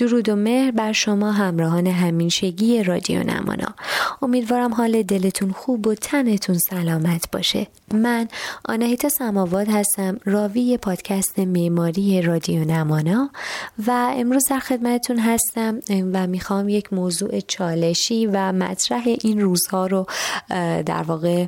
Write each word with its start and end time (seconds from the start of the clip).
درود 0.00 0.28
و 0.28 0.36
مهر 0.36 0.70
بر 0.70 0.92
شما 0.92 1.32
همراهان 1.32 1.86
همیشگی 1.86 2.82
رادیو 2.82 3.22
نمانا. 3.22 3.74
امیدوارم 4.22 4.74
حال 4.74 5.02
دلتون 5.02 5.52
خوب 5.52 5.86
و 5.86 5.94
تنتون 5.94 6.58
سلامت 6.58 7.30
باشه. 7.32 7.66
من 7.94 8.28
آنهیتا 8.64 9.08
سماواد 9.08 9.68
هستم 9.68 10.18
راوی 10.24 10.76
پادکست 10.76 11.38
معماری 11.38 12.22
رادیو 12.22 12.64
نمانا 12.64 13.30
و 13.86 14.12
امروز 14.16 14.44
در 14.50 14.58
خدمتتون 14.58 15.18
هستم 15.18 15.78
و 16.12 16.26
می‌خوام 16.26 16.68
یک 16.68 16.92
موضوع 16.92 17.40
چالشی 17.40 18.26
و 18.26 18.52
مطرح 18.52 19.02
این 19.06 19.40
روزها 19.40 19.86
رو 19.86 20.06
در 20.86 21.02
واقع 21.02 21.46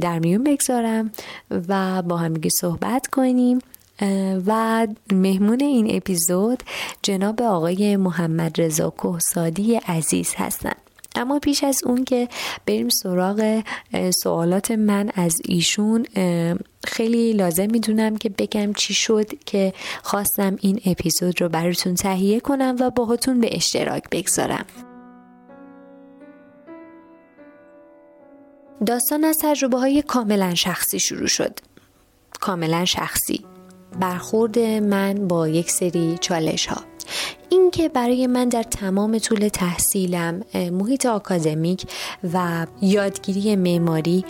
در 0.00 0.18
میون 0.18 0.44
بگذارم 0.44 1.10
و 1.68 2.02
با 2.02 2.16
همگی 2.16 2.50
صحبت 2.50 3.06
کنیم. 3.06 3.58
و 4.46 4.86
مهمون 5.12 5.60
این 5.60 5.96
اپیزود 5.96 6.62
جناب 7.02 7.42
آقای 7.42 7.96
محمد 7.96 8.60
رضا 8.60 8.90
کوهسادی 8.90 9.74
عزیز 9.74 10.34
هستند 10.36 10.76
اما 11.16 11.38
پیش 11.38 11.64
از 11.64 11.80
اون 11.84 12.04
که 12.04 12.28
بریم 12.66 12.88
سراغ 12.88 13.62
سوالات 14.22 14.70
من 14.70 15.10
از 15.14 15.42
ایشون 15.44 16.06
خیلی 16.86 17.32
لازم 17.32 17.66
می‌دونم 17.70 18.16
که 18.16 18.28
بگم 18.28 18.72
چی 18.72 18.94
شد 18.94 19.44
که 19.44 19.72
خواستم 20.02 20.56
این 20.60 20.80
اپیزود 20.86 21.40
رو 21.42 21.48
براتون 21.48 21.94
تهیه 21.94 22.40
کنم 22.40 22.76
و 22.80 22.90
باهاتون 22.90 23.40
به 23.40 23.56
اشتراک 23.56 24.02
بگذارم. 24.10 24.64
داستان 28.86 29.24
از 29.24 29.38
تجربه 29.42 29.78
های 29.78 30.02
کاملا 30.02 30.54
شخصی 30.54 30.98
شروع 30.98 31.26
شد. 31.26 31.58
کاملا 32.40 32.84
شخصی. 32.84 33.51
برخورد 34.00 34.58
من 34.58 35.28
با 35.28 35.48
یک 35.48 35.70
سری 35.70 36.18
چالش 36.20 36.66
ها 36.66 36.82
اینکه 37.48 37.88
برای 37.88 38.26
من 38.26 38.48
در 38.48 38.62
تمام 38.62 39.18
طول 39.18 39.48
تحصیلم 39.48 40.42
محیط 40.54 41.06
آکادمیک 41.06 41.86
و 42.32 42.66
یادگیری 42.82 43.56
معماری 43.56 44.24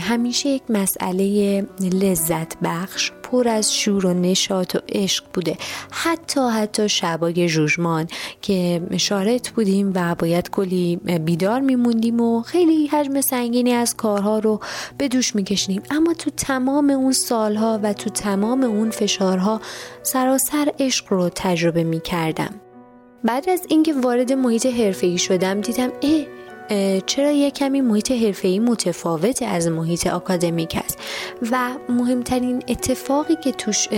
همیشه 0.00 0.48
یک 0.48 0.62
مسئله 0.68 1.66
لذت 1.80 2.56
بخش 2.62 3.12
پر 3.30 3.48
از 3.48 3.74
شور 3.74 4.06
و 4.06 4.14
نشاط 4.14 4.74
و 4.74 4.78
عشق 4.88 5.24
بوده. 5.34 5.56
حتی 5.90 6.40
حتی 6.40 6.88
شبای 6.88 7.48
جوجمان 7.48 8.08
که 8.42 8.82
شارت 8.96 9.50
بودیم 9.50 9.92
و 9.94 10.14
باید 10.14 10.50
کلی 10.50 10.96
بیدار 10.96 11.60
میموندیم 11.60 12.20
و 12.20 12.42
خیلی 12.42 12.86
حجم 12.86 13.20
سنگینی 13.20 13.72
از 13.72 13.96
کارها 13.96 14.38
رو 14.38 14.60
به 14.98 15.08
دوش 15.08 15.34
میکشیدیم 15.34 15.82
اما 15.90 16.14
تو 16.14 16.30
تمام 16.30 16.90
اون 16.90 17.12
سالها 17.12 17.80
و 17.82 17.92
تو 17.92 18.10
تمام 18.10 18.64
اون 18.64 18.90
فشارها 18.90 19.60
سراسر 20.02 20.72
عشق 20.78 21.12
رو 21.12 21.28
تجربه 21.34 21.84
می‌کردم. 21.84 22.54
بعد 23.24 23.48
از 23.48 23.60
اینکه 23.68 23.94
وارد 23.94 24.32
محیط 24.32 24.66
حرفه‌ای 24.66 25.18
شدم 25.18 25.60
دیدم 25.60 25.88
اه 26.02 26.24
چرا 27.06 27.30
یک 27.30 27.54
کمی 27.54 27.80
محیط 27.80 28.12
حرفه‌ای 28.12 28.58
متفاوت 28.58 29.42
از 29.42 29.68
محیط 29.68 30.06
آکادمیک 30.06 30.78
است 30.84 30.98
و 31.52 31.70
مهمترین 31.88 32.62
اتفاقی 32.68 33.36
که 33.36 33.52
توش 33.52 33.88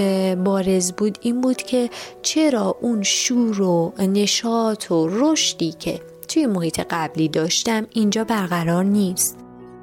بارز 0.45 0.93
بود 0.93 1.19
این 1.21 1.41
بود 1.41 1.57
که 1.57 1.91
چرا 2.23 2.77
اون 2.81 3.03
شور 3.03 3.63
و 3.63 3.93
نشاط 3.99 4.91
و 4.91 5.09
رشدی 5.11 5.73
که 5.73 6.01
توی 6.29 6.47
محیط 6.47 6.81
قبلی 6.91 7.29
داشتم 7.29 7.87
اینجا 7.93 8.25
برقرار 8.25 8.85
نیست؟ 8.85 9.39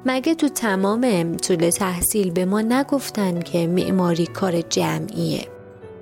مگه 0.06 0.34
تو 0.34 0.48
تمام 0.48 1.36
طول 1.36 1.70
تحصیل 1.70 2.30
به 2.30 2.44
ما 2.44 2.60
نگفتن 2.60 3.40
که 3.40 3.66
معماری 3.66 4.26
کار 4.26 4.60
جمعیه؟ 4.60 5.46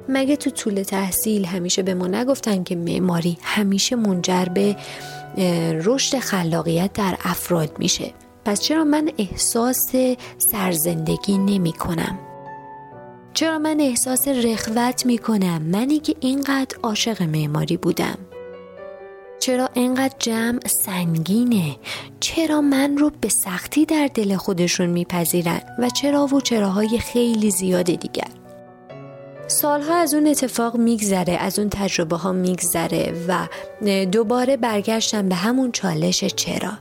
مگه 0.09 0.37
تو 0.37 0.51
طول 0.51 0.83
تحصیل 0.83 1.45
همیشه 1.45 1.83
به 1.83 1.95
ما 1.95 2.06
نگفتن 2.06 2.62
که 2.62 2.77
معماری 2.77 3.39
همیشه 3.43 3.97
منجر 3.97 4.45
به 4.45 4.77
رشد 5.84 6.19
خلاقیت 6.19 6.93
در 6.93 7.17
افراد 7.25 7.78
میشه 7.78 8.12
پس 8.45 8.61
چرا 8.61 8.84
من 8.84 9.11
احساس 9.19 9.93
سرزندگی 10.39 11.39
نمی 11.39 11.72
کنم؟ 11.72 12.19
چرا 13.34 13.59
من 13.59 13.81
احساس 13.81 14.28
رخوت 14.28 15.06
می 15.06 15.19
کنم 15.19 15.62
منی 15.62 15.99
که 15.99 16.15
اینقدر 16.21 16.77
عاشق 16.83 17.22
معماری 17.22 17.77
بودم؟ 17.77 18.19
چرا 19.41 19.69
اینقدر 19.75 20.15
جمع 20.19 20.67
سنگینه؟ 20.67 21.77
چرا 22.21 22.61
من 22.61 22.99
رو 22.99 23.11
به 23.21 23.28
سختی 23.28 23.87
در 23.87 24.11
دل 24.15 24.37
خودشون 24.37 24.87
میپذیرن 24.87 25.61
و 25.78 25.91
چرا 25.91 26.27
و 26.27 26.41
چراهای 26.41 26.99
خیلی 26.99 27.51
زیاد 27.51 27.87
دیگر؟ 27.87 28.44
سالها 29.47 29.94
از 29.94 30.15
اون 30.15 30.27
اتفاق 30.27 30.77
میگذره 30.77 31.32
از 31.32 31.59
اون 31.59 31.69
تجربه 31.69 32.16
ها 32.16 32.32
میگذره 32.32 33.12
و 33.28 33.49
دوباره 34.05 34.56
برگشتم 34.56 35.28
به 35.28 35.34
همون 35.34 35.72
چالش 35.72 36.25
چرا. 36.25 36.72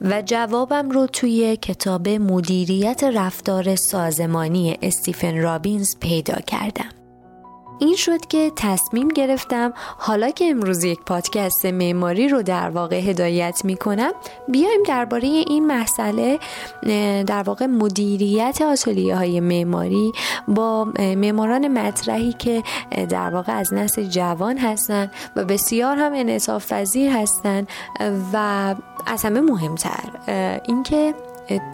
و 0.00 0.22
جوابم 0.22 0.90
رو 0.90 1.06
توی 1.06 1.56
کتاب 1.56 2.08
مدیریت 2.08 3.04
رفتار 3.04 3.76
سازمانی 3.76 4.78
استیفن 4.82 5.42
رابینز 5.42 5.96
پیدا 6.00 6.40
کردم. 6.40 6.99
این 7.80 7.96
شد 7.96 8.26
که 8.26 8.52
تصمیم 8.56 9.08
گرفتم 9.08 9.72
حالا 9.98 10.30
که 10.30 10.44
امروز 10.50 10.84
یک 10.84 11.00
پادکست 11.00 11.66
معماری 11.66 12.28
رو 12.28 12.42
در 12.42 12.70
واقع 12.70 12.96
هدایت 12.96 13.60
می 13.64 13.76
کنم 13.76 14.12
بیایم 14.48 14.82
درباره 14.86 15.28
این 15.28 15.66
مسئله 15.66 16.38
در 17.26 17.42
واقع 17.42 17.66
مدیریت 17.66 18.62
آتلیه 18.62 19.16
های 19.16 19.40
معماری 19.40 20.12
با 20.48 20.84
معماران 20.98 21.68
مطرحی 21.68 22.32
که 22.32 22.62
در 23.08 23.30
واقع 23.30 23.52
از 23.52 23.74
نسل 23.74 24.02
جوان 24.04 24.58
هستند 24.58 25.10
و 25.36 25.44
بسیار 25.44 25.96
هم 25.96 26.12
انعطاف 26.14 26.72
پذیر 26.72 27.10
هستند 27.10 27.68
و 28.32 28.74
از 29.06 29.24
همه 29.24 29.40
مهمتر 29.40 30.60
اینکه 30.66 31.14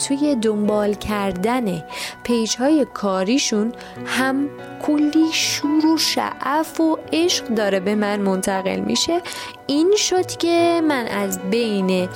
توی 0.08 0.36
دنبال 0.36 0.94
کردن 0.94 1.82
پیج 2.22 2.56
های 2.56 2.86
کاریشون 2.94 3.72
هم 4.06 4.48
کلی 4.82 5.26
شور 5.32 5.87
و 5.87 5.98
شعف 5.98 6.81
و 6.81 6.98
عشق 7.12 7.44
داره 7.44 7.81
به 7.81 7.94
من 7.94 8.20
منتقل 8.20 8.81
میشه. 8.81 9.20
این 9.66 9.94
شد 9.97 10.26
که 10.26 10.81
من 10.88 11.06
از 11.06 11.50
بین 11.50 12.09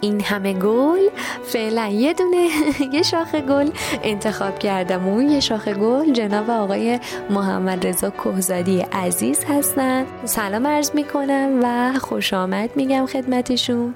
این 0.00 0.20
همه 0.20 0.52
گل 0.52 1.00
فعلا 1.44 1.86
یه 1.86 2.14
دونه 2.14 2.48
یه 2.94 3.02
شاخ 3.02 3.34
گل 3.34 3.70
انتخاب 4.02 4.58
کردم 4.58 5.08
و 5.08 5.14
اون 5.14 5.30
یه 5.30 5.40
شاخ 5.40 5.68
گل 5.68 6.12
جناب 6.12 6.50
آقای 6.50 7.00
محمد 7.30 7.86
رضا 7.86 8.10
کوهزادی 8.10 8.80
عزیز 8.80 9.44
هستن. 9.44 10.06
سلام 10.24 10.66
عرض 10.66 10.90
می‌کنم 10.94 11.60
و 11.62 11.98
خوش 11.98 12.34
آمد 12.34 12.70
میگم 12.76 13.06
خدمتشون. 13.06 13.94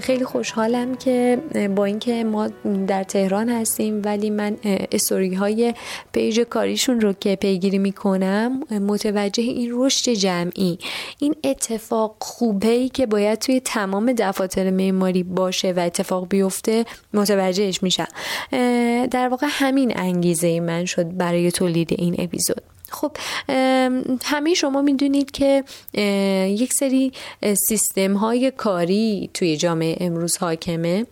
خیلی 0.00 0.24
خوشحالم 0.24 0.94
که 0.94 1.38
با 1.76 1.84
اینکه 1.84 2.24
ما 2.24 2.48
در 2.86 3.04
تهران 3.04 3.48
هستیم 3.48 4.02
ولی 4.04 4.30
من 4.30 4.56
استوری 4.92 5.34
های 5.34 5.74
پیج 6.12 6.42
کاریشون 6.52 7.00
رو 7.00 7.12
که 7.12 7.36
پیگیری 7.36 7.78
می‌کنم 7.78 8.60
متوجه 8.70 9.42
این 9.42 9.70
رشد 9.72 10.10
جمعی 10.10 10.78
این 11.18 11.34
اتفاق 11.44 12.16
خوبه 12.20 12.68
ای 12.68 12.88
که 12.88 13.06
باید 13.06 13.38
توی 13.38 13.60
تمام 13.60 14.12
دفاتر 14.12 14.70
معماری 14.70 15.22
باشه 15.22 15.72
و 15.72 15.80
اتفاق 15.80 16.28
بیفته 16.28 16.84
متوجهش 17.14 17.82
میشم. 17.82 18.08
در 19.10 19.28
واقع 19.28 19.46
همین 19.50 19.92
انگیزه 19.98 20.60
من 20.60 20.84
شد 20.84 21.16
برای 21.16 21.50
تولید 21.50 21.88
این 21.92 22.16
اپیزود. 22.18 22.62
خب 22.90 23.16
همه 24.24 24.54
شما 24.54 24.82
می‌دونید 24.82 25.30
که 25.30 25.64
یک 26.48 26.72
سری 26.72 27.12
سیستم 27.68 28.14
های 28.14 28.50
کاری 28.50 29.30
توی 29.34 29.56
جامعه 29.56 29.96
امروز 30.00 30.36
حاکمه. 30.36 31.06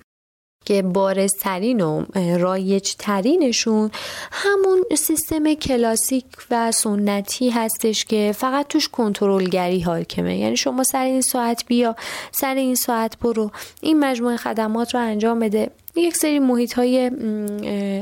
که 0.71 0.83
بارزترین 0.83 1.81
و 1.81 2.05
رایج 2.39 2.95
ترینشون 2.99 3.91
همون 4.33 4.85
سیستم 4.99 5.55
کلاسیک 5.55 6.25
و 6.51 6.73
سنتی 6.73 7.51
هستش 7.51 8.05
که 8.05 8.35
فقط 8.37 8.69
توش 8.69 8.89
کنترلگری 8.89 9.81
حاکمه. 9.81 10.39
یعنی 10.39 10.57
شما 10.57 10.85
سر 10.85 11.05
این 11.05 11.21
ساعت 11.21 11.65
بیا 11.67 11.97
سر 12.33 12.55
این 12.55 12.75
ساعت 12.75 13.19
برو. 13.19 13.51
این 13.81 13.99
مجموعه 13.99 14.37
خدمات 14.37 14.95
رو 14.95 15.01
انجام 15.01 15.39
بده. 15.39 15.71
یک 15.97 16.17
سری 16.17 16.39
محیط 16.39 16.73
های 16.73 17.11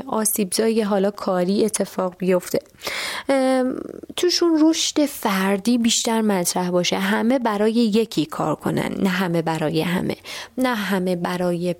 آسیبزایی 0.07 0.81
حالا 0.81 1.11
کاری 1.11 1.65
اتفاق 1.65 2.15
بیفته. 2.17 2.59
توشون 4.15 4.59
رشد 4.61 5.05
فردی 5.05 5.77
بیشتر 5.77 6.21
مطرح 6.21 6.69
باشه. 6.69 6.97
همه 6.97 7.39
برای 7.39 7.73
یکی 7.73 8.25
کار 8.25 8.55
کنن. 8.55 8.95
نه 8.99 9.09
همه 9.09 9.41
برای 9.41 9.81
همه. 9.81 10.15
نه 10.57 10.75
همه 10.75 11.15
برای 11.15 11.75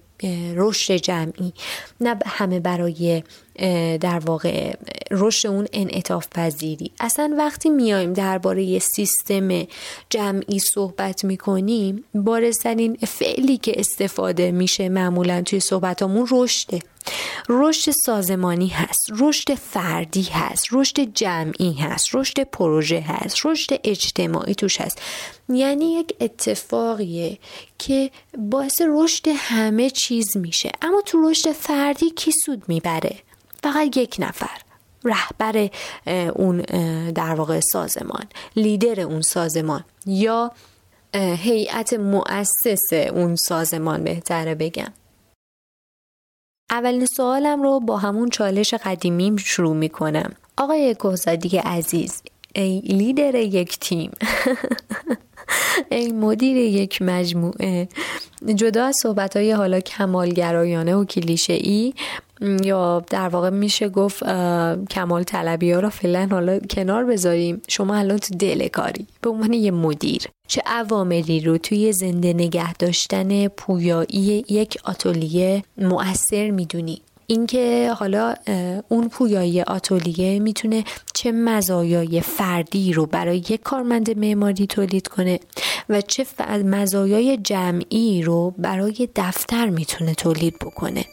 رشد 0.55 0.95
جمعی. 0.95 1.53
نه 2.01 2.15
همه 2.25 2.59
برای 2.59 3.23
در 4.01 4.21
واقع 4.25 4.75
رشد 5.11 5.47
اون 5.47 5.67
انعطاف 5.73 6.27
پذیری. 6.31 6.91
اصلا 6.99 7.35
وقتی 7.37 7.69
میایم 7.69 8.13
درباره 8.13 8.79
سیستم 8.79 9.67
جمعی 10.09 10.59
صحبت 10.59 11.25
می‌کنیم 11.25 12.03
بارزترین 12.13 12.95
فعلی 12.95 13.57
که 13.57 13.73
استفاده 13.79 14.51
میشه 14.51 14.89
معمولا 14.89 15.41
توی 15.41 15.59
صحبتامون 15.59 16.27
رشده. 16.31 16.79
رشد 17.49 17.91
سازمانی 17.91 18.67
هست 18.67 19.09
رشد 19.19 19.53
فردی 19.53 20.27
هست 20.31 20.65
رشد 20.71 20.99
جمعی 21.13 21.73
هست 21.73 22.07
رشد 22.13 22.43
پروژه 22.43 22.99
هست 22.99 23.45
رشد 23.45 23.79
اجتماعی 23.83 24.55
توش 24.55 24.81
هست. 24.81 25.01
یعنی 25.49 25.93
یک 25.93 26.15
اتفاقیه 26.21 27.37
که 27.77 28.11
باعث 28.37 28.81
رشد 28.87 29.27
همه 29.35 29.89
چیز 29.89 30.37
میشه. 30.37 30.71
اما 30.81 31.01
تو 31.05 31.29
رشد 31.29 31.51
فردی 31.51 32.09
کی 32.09 32.31
سود 32.31 32.63
می‌بره؟ 32.67 33.15
فقط 33.63 33.97
یک 33.97 34.15
نفر 34.19 34.61
رهبر 35.03 35.69
اون 36.35 36.57
در 37.11 37.33
واقع 37.35 37.59
سازمان 37.59 38.25
لیدر 38.55 39.01
اون 39.01 39.21
سازمان 39.21 39.83
یا 40.05 40.51
هیئت 41.15 41.93
مؤسس 41.93 42.93
اون 42.93 43.35
سازمان 43.35 44.03
بهتره 44.03 44.55
بگم. 44.55 44.93
اولین 46.71 47.05
سوالم 47.05 47.63
رو 47.63 47.79
با 47.79 47.97
همون 47.97 48.29
چالش 48.29 48.73
قدیمیم 48.73 49.37
شروع 49.37 49.75
می‌کنم. 49.75 50.35
آقای 50.57 50.95
کوزادی 50.95 51.57
عزیز 51.57 52.23
ای 52.55 52.79
لیدر 52.79 53.35
یک 53.35 53.79
تیم. 53.79 54.11
ای 55.91 56.11
مدیر 56.11 56.57
یک 56.57 57.01
مجموعه. 57.01 57.87
جدا 58.55 58.85
از 58.85 58.95
صحبت 59.01 59.35
های 59.37 59.51
حالا 59.51 59.79
کمالگرایانه 59.79 60.95
و 60.95 61.05
کلیشه 61.05 61.53
ای 61.53 61.93
یا 62.63 63.03
در 63.09 63.29
واقع 63.29 63.49
میشه 63.49 63.89
گفت 63.89 64.23
کمال 64.89 65.23
طلبی 65.23 65.71
ها 65.71 65.79
رو 65.79 65.89
فعلا 65.89 66.27
حالا 66.31 66.59
کنار 66.59 67.05
بذاریم. 67.05 67.61
شما 67.67 67.95
الان 67.95 68.17
تو 68.17 68.35
دل 68.35 68.67
کاری. 68.67 69.07
به 69.21 69.29
عنوان 69.29 69.53
یه 69.53 69.71
مدیر 69.71 70.21
چه 70.47 70.61
عواملی 70.65 71.39
رو 71.39 71.57
توی 71.57 71.93
زنده 71.93 72.33
نگه 72.33 72.73
داشتن 72.73 73.47
پویایی 73.47 74.45
یک 74.49 74.77
آتولیه 74.83 75.63
مؤثر 75.77 76.51
می‌دونی؟ 76.51 77.01
اینکه 77.29 77.93
حالا 77.99 78.35
اون 78.87 79.09
پویایی 79.09 79.61
آتولیه 79.61 80.39
می‌تونه 80.39 80.83
چه 81.13 81.31
مزایای 81.31 82.21
فردی 82.21 82.93
رو 82.93 83.05
برای 83.05 83.37
یک 83.37 83.61
کارمند 83.63 84.17
معماری 84.17 84.67
تولید 84.67 85.07
کنه 85.07 85.39
و 85.89 86.01
چه 86.01 86.25
مزایای 86.63 87.37
جمعی 87.37 88.21
رو 88.21 88.53
برای 88.57 89.09
دفتر 89.15 89.69
می‌تونه 89.69 90.13
تولید 90.15 90.59
بکنه. 90.59 91.05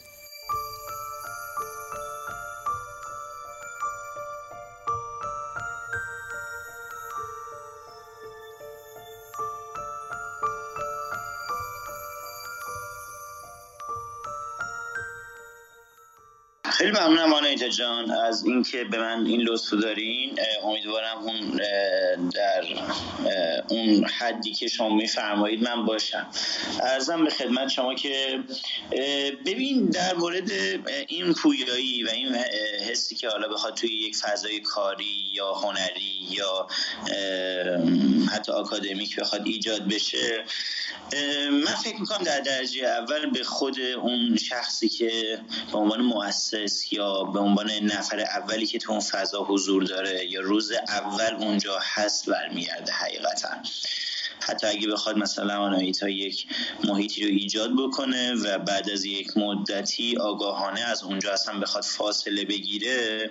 جان 17.69 18.11
از 18.11 18.45
اینکه 18.45 18.85
به 18.85 18.99
من 18.99 19.27
این 19.27 19.41
لطف 19.41 19.73
دارین 19.73 20.39
امیدوارم 20.65 21.19
اون 21.19 21.61
در 22.35 22.65
اون 23.69 24.05
حدی 24.05 24.53
که 24.53 24.69
شما 24.69 24.89
میفرمایید 24.89 25.63
من 25.63 25.87
باشم. 25.87 26.27
ارزم 26.83 27.25
به 27.25 27.31
خدمت 27.31 27.69
شما 27.69 27.95
که 27.95 28.41
ببین 29.47 29.87
در 29.87 30.15
مورد 30.15 30.51
این 31.09 31.33
پویایی 31.33 32.05
و 32.05 32.09
این 32.09 32.35
حسی 32.91 33.15
که 33.15 33.29
حالا 33.29 33.49
بخواد 33.49 33.75
توی 33.75 33.91
یک 33.91 34.17
فضای 34.17 34.61
کاری 34.61 35.31
یا 35.33 35.55
هنری 35.55 36.29
یا 36.31 36.67
حتی 38.33 38.53
آکادمیک 38.53 39.17
بخواد 39.17 39.43
ایجاد 39.47 39.89
بشه 39.89 40.45
من 41.53 41.75
فکر 41.85 42.01
می‌کنم 42.01 42.25
در 42.25 42.41
درجه 42.41 42.87
اول 42.87 43.31
به 43.31 43.45
خود 43.45 43.81
اون 43.81 44.37
شخصی 44.37 44.89
که 44.89 45.41
به 45.73 45.79
عنوان 45.79 46.01
مؤسس 46.01 46.93
یا 46.93 47.25
به 47.25 47.41
نفر 47.65 48.21
اولی 48.21 48.67
که 48.67 48.79
تو 48.79 48.93
اون 48.93 49.01
فضا 49.01 49.45
حضور 49.45 49.83
داره 49.83 50.27
یا 50.31 50.41
روز 50.41 50.73
اول 50.73 51.35
اونجا 51.35 51.79
هست 51.83 52.31
برمیگرده 52.31 52.93
حقیقتا. 52.93 53.49
حتی 54.41 54.67
اگه 54.67 54.89
بخواد 54.89 55.17
مثلا 55.17 55.59
آنایتا 55.59 56.09
یک 56.09 56.47
محیطی 56.85 57.23
رو 57.23 57.29
ایجاد 57.29 57.71
بکنه 57.79 58.35
و 58.35 58.59
بعد 58.59 58.91
از 58.91 59.05
یک 59.05 59.37
مدتی 59.37 60.17
آگاهانه 60.17 60.81
از 60.81 61.03
اونجا 61.05 61.33
اصلا 61.33 61.61
بخواد 61.61 61.85
فاصله 61.85 62.45
بگیره 62.45 63.31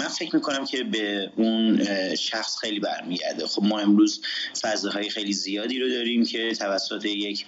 من 0.00 0.08
فکر 0.08 0.36
می‌کنم 0.36 0.66
که 0.66 0.84
به 0.84 1.30
اون 1.36 1.84
شخص 2.14 2.56
خیلی 2.56 2.80
برمیگرده. 2.80 3.46
خب 3.46 3.62
ما 3.62 3.78
امروز 3.78 4.20
فضاهای 4.60 5.10
خیلی 5.10 5.32
زیادی 5.32 5.78
رو 5.78 5.88
داریم 5.88 6.24
که 6.24 6.54
توسط 6.54 7.04
یک 7.04 7.46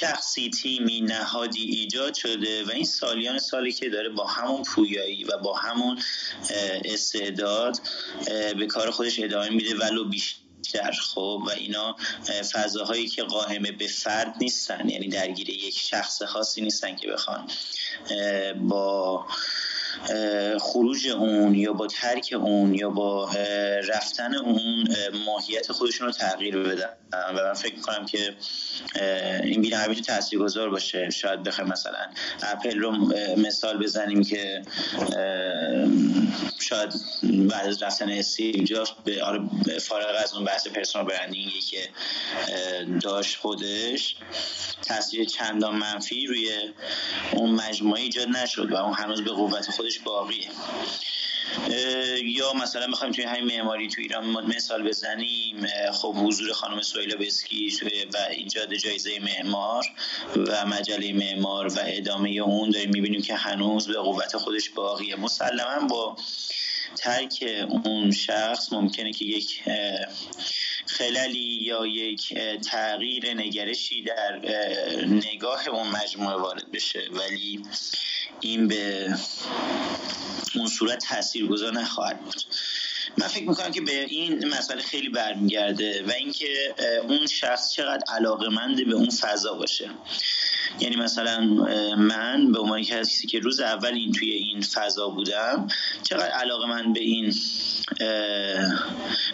شخصی 0.00 0.50
تیمی 0.50 1.00
نهادی 1.00 1.62
ایجاد 1.62 2.14
شده 2.14 2.64
و 2.64 2.70
این 2.70 2.84
سالیان 2.84 3.38
سالی 3.38 3.72
که 3.72 3.88
داره 3.88 4.08
با 4.08 4.26
همون 4.26 4.62
پویایی 4.62 5.24
و 5.24 5.38
با 5.38 5.54
همون 5.54 6.02
استعداد 6.84 7.80
به 8.58 8.66
کار 8.66 8.90
خودش 8.90 9.20
ادامه 9.20 9.48
میده 9.48 9.74
ولو 9.74 10.04
بیشتر. 10.04 10.38
بیشتر 10.62 10.90
خب 10.90 11.42
و 11.46 11.50
اینا 11.50 11.96
فضاهایی 12.52 13.08
که 13.08 13.22
قائمه 13.22 13.72
به 13.72 13.86
فرد 13.86 14.34
نیستن. 14.40 14.88
یعنی 14.88 15.08
درگیر 15.08 15.50
یک 15.50 15.78
شخص 15.78 16.22
خاصی 16.22 16.60
نیستن 16.60 16.96
که 16.96 17.08
بخوان 17.08 17.50
با 18.68 19.26
خروج 20.60 21.08
اون 21.08 21.54
یا 21.54 21.72
با 21.72 21.86
ترک 21.86 22.34
اون 22.36 22.74
یا 22.74 22.90
با 22.90 23.30
رفتن 23.88 24.34
اون 24.34 24.88
ماهیت 25.26 25.72
خودشون 25.72 26.06
رو 26.06 26.12
تغییر 26.12 26.58
بدن. 26.58 26.90
و 27.12 27.32
من 27.32 27.52
فکر 27.52 27.74
می‌کنم 27.74 28.06
که 28.06 28.34
این 29.42 29.62
بینا 29.62 29.78
همینجور 29.78 30.04
تاثیر 30.04 30.38
گذار 30.38 30.70
باشه. 30.70 31.10
شاید 31.10 31.42
بخوایم 31.42 31.70
مثلا 31.70 32.06
اپل 32.42 32.78
رو 32.78 32.92
مثال 33.36 33.78
بزنیم 33.78 34.24
که 34.24 34.62
شاید 36.60 36.94
بعد 37.48 37.66
از 37.66 37.82
رفتن 37.82 38.10
استیو 38.10 38.64
جابز 38.64 38.88
به 39.04 39.22
آره 39.22 39.40
فارغ 39.80 40.14
از 40.24 40.34
اون 40.34 40.44
بحث 40.44 40.66
پرسونال 40.66 41.08
برندینگی 41.08 41.60
که 41.60 41.88
داشت 43.02 43.36
خودش 43.36 44.16
تاثیر 44.88 45.24
چندان 45.24 45.76
منفی 45.76 46.26
روی 46.26 46.50
اون 47.32 47.50
مجموعه 47.50 48.00
ایجاد 48.00 48.28
نشد 48.28 48.72
و 48.72 48.76
اون 48.76 48.94
هنوز 48.94 49.24
به 49.24 49.30
قوت 49.30 49.70
خودش 49.88 49.98
باقیه. 50.00 50.48
یا 52.24 52.52
مثلا 52.52 52.86
می‌خوایم 52.86 53.12
توی 53.12 53.24
همین 53.24 53.44
معماری 53.44 53.88
تو 53.88 54.00
ایران 54.00 54.46
مثال 54.46 54.88
بزنیم. 54.88 55.66
خب 55.92 56.14
حضور 56.16 56.52
خانم 56.52 56.82
سویلا 56.82 57.16
بسکی 57.16 57.72
و 58.14 58.16
ایجاد 58.30 58.74
جایزه 58.74 59.18
معمار 59.18 59.84
و 60.36 60.66
مجله 60.66 61.12
معمار 61.12 61.66
و 61.66 61.78
ادامه 61.84 62.30
اون 62.30 62.70
داریم 62.70 62.90
می‌بینیم 62.90 63.22
که 63.22 63.34
هنوز 63.34 63.86
به 63.86 63.98
قوت 63.98 64.36
خودش 64.36 64.70
باقیه. 64.70 65.16
مسلما 65.16 65.86
با 65.86 66.16
ترک 66.96 67.66
اون 67.84 68.10
شخص 68.10 68.72
ممکنه 68.72 69.12
که 69.12 69.24
یک 69.24 69.62
خلالی 70.86 71.58
یا 71.62 71.86
یک 71.86 72.34
تغییر 72.70 73.34
نگرشی 73.34 74.02
در 74.02 74.40
نگاه 75.06 75.68
اون 75.68 75.88
مجموعه 75.88 76.36
وارد 76.36 76.72
بشه. 76.72 77.00
ولی 77.12 77.62
این 78.40 78.68
به 78.68 79.14
اون 80.54 80.66
صورت 80.66 81.04
تاثیرگذار 81.08 81.72
نخواهد 81.72 82.20
بود. 82.20 82.42
من 83.18 83.26
فکر 83.26 83.48
می‌کنم 83.48 83.70
که 83.70 83.80
به 83.80 84.04
این 84.04 84.48
مسئله 84.48 84.82
خیلی 84.82 85.08
برمیگرده 85.08 86.04
و 86.08 86.10
اینکه 86.10 86.74
اون 87.02 87.26
شخص 87.26 87.72
چقدر 87.72 88.02
علاقه 88.08 88.46
به 88.84 88.94
اون 88.94 89.10
فضا 89.10 89.54
باشه. 89.54 89.90
یعنی 90.80 90.96
مثلا 90.96 91.40
من 91.96 92.52
به 92.52 92.58
عنوان 92.58 92.82
کسی 92.82 93.26
که 93.26 93.38
روز 93.38 93.60
اول 93.60 93.94
این 93.94 94.12
توی 94.12 94.30
این 94.30 94.60
فضا 94.60 95.08
بودم 95.08 95.68
چقدر 96.02 96.30
علاقه 96.30 96.66
من 96.66 96.92
به 96.92 97.00
این 97.00 97.34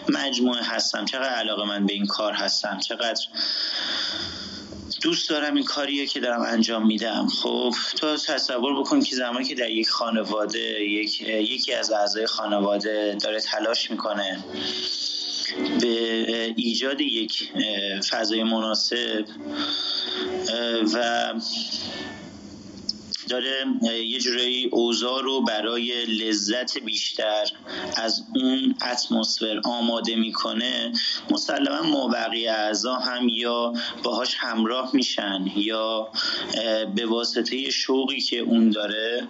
مجموعه 0.09 0.63
هستم 0.63 1.05
چقدر 1.05 1.29
علاقه 1.29 1.65
من 1.65 1.85
به 1.85 1.93
این 1.93 2.05
کار 2.05 2.33
هستم 2.33 2.79
چقدر 2.79 3.25
دوست 5.01 5.29
دارم 5.29 5.55
این 5.55 5.63
کاریه 5.63 6.05
که 6.07 6.19
دارم 6.19 6.41
انجام 6.41 6.87
میدم. 6.87 7.27
خب 7.27 7.73
تو 7.97 8.17
تصور 8.17 8.79
بکن 8.79 9.01
که 9.01 9.15
زمانی 9.15 9.45
که 9.45 9.55
در 9.55 9.69
یک 9.69 9.89
خانواده 9.89 10.83
یک، 10.83 11.21
یکی 11.21 11.73
از 11.73 11.91
اعضای 11.91 12.25
خانواده 12.25 13.17
داره 13.23 13.39
تلاش 13.39 13.91
می‌کنه 13.91 14.43
به 15.81 16.53
ایجاد 16.55 17.01
یک 17.01 17.51
فضای 18.09 18.43
مناسب 18.43 19.25
و 20.93 21.33
داره 23.29 23.65
یه 24.05 24.19
جورایی 24.19 24.69
اوضاع 24.71 25.21
رو 25.21 25.41
برای 25.41 26.05
لذت 26.05 26.77
بیشتر 26.77 27.45
از 27.95 28.23
اون 28.35 28.75
اتمسفر 28.91 29.61
آماده 29.63 30.15
می‌کنه 30.15 30.91
مسلما 31.29 31.81
ما 31.81 32.07
بقیه 32.07 32.51
اعضا 32.51 32.95
هم 32.95 33.29
یا 33.29 33.73
باهاش 34.03 34.35
همراه 34.39 34.89
میشن 34.93 35.45
یا 35.55 36.09
به 36.95 37.05
واسطه 37.05 37.69
شوقی 37.69 38.21
که 38.21 38.39
اون 38.39 38.69
داره 38.69 39.27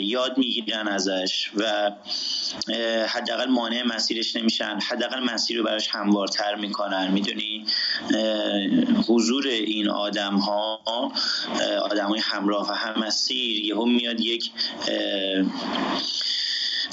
یاد 0.00 0.38
می‌گیرن 0.38 0.88
ازش 0.88 1.50
و 1.56 1.92
حداقل 3.08 3.46
مانع 3.46 3.82
مسیرش 3.82 4.36
نمیشن 4.36 4.78
حداقل 4.88 5.20
مسیر 5.20 5.58
رو 5.58 5.64
براش 5.64 5.88
هموارتر 5.88 6.54
می‌کنن. 6.54 7.10
می‌دونی؟ 7.10 7.64
حضور 9.08 9.46
این 9.46 9.88
آدم 9.88 10.36
ها 10.36 10.80
آدم 11.82 12.06
های 12.06 12.20
همراه 12.20 12.70
و 12.70 12.72
هم 12.82 13.04
مسیر 13.04 13.64
یهو 13.64 13.86
میاد 13.86 14.20
یک 14.20 14.50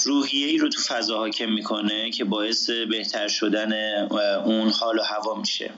روحیه 0.04 0.46
ای 0.46 0.58
رو 0.58 0.68
تو 0.68 0.80
فضا 0.80 1.18
حاکم 1.18 1.52
می‌کنه 1.52 2.10
که 2.10 2.24
باعث 2.24 2.70
بهتر 2.70 3.28
شدن 3.28 3.72
اون 4.44 4.70
حال 4.70 4.98
و 4.98 5.02
هوا 5.02 5.34
میشه. 5.34 5.70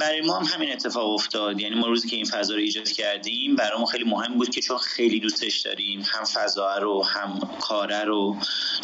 برای 0.00 0.20
ما 0.20 0.38
هم 0.38 0.44
همین 0.44 0.72
اتفاق 0.72 1.08
افتاد. 1.14 1.60
یعنی 1.60 1.74
ما 1.74 1.86
روزی 1.86 2.08
که 2.08 2.16
این 2.16 2.24
فضا 2.24 2.54
رو 2.54 2.60
ایجاد 2.60 2.88
کردیم 2.88 3.56
برای 3.56 3.80
ما 3.80 3.86
خیلی 3.86 4.04
مهم 4.04 4.34
بود 4.34 4.50
که 4.50 4.60
چون 4.60 4.78
خیلی 4.78 5.20
دوستش 5.20 5.60
داریم 5.60 6.02
هم 6.12 6.24
فضا 6.24 6.78
رو 6.78 7.04
هم 7.04 7.40
کاره 7.60 8.04
رو 8.04 8.36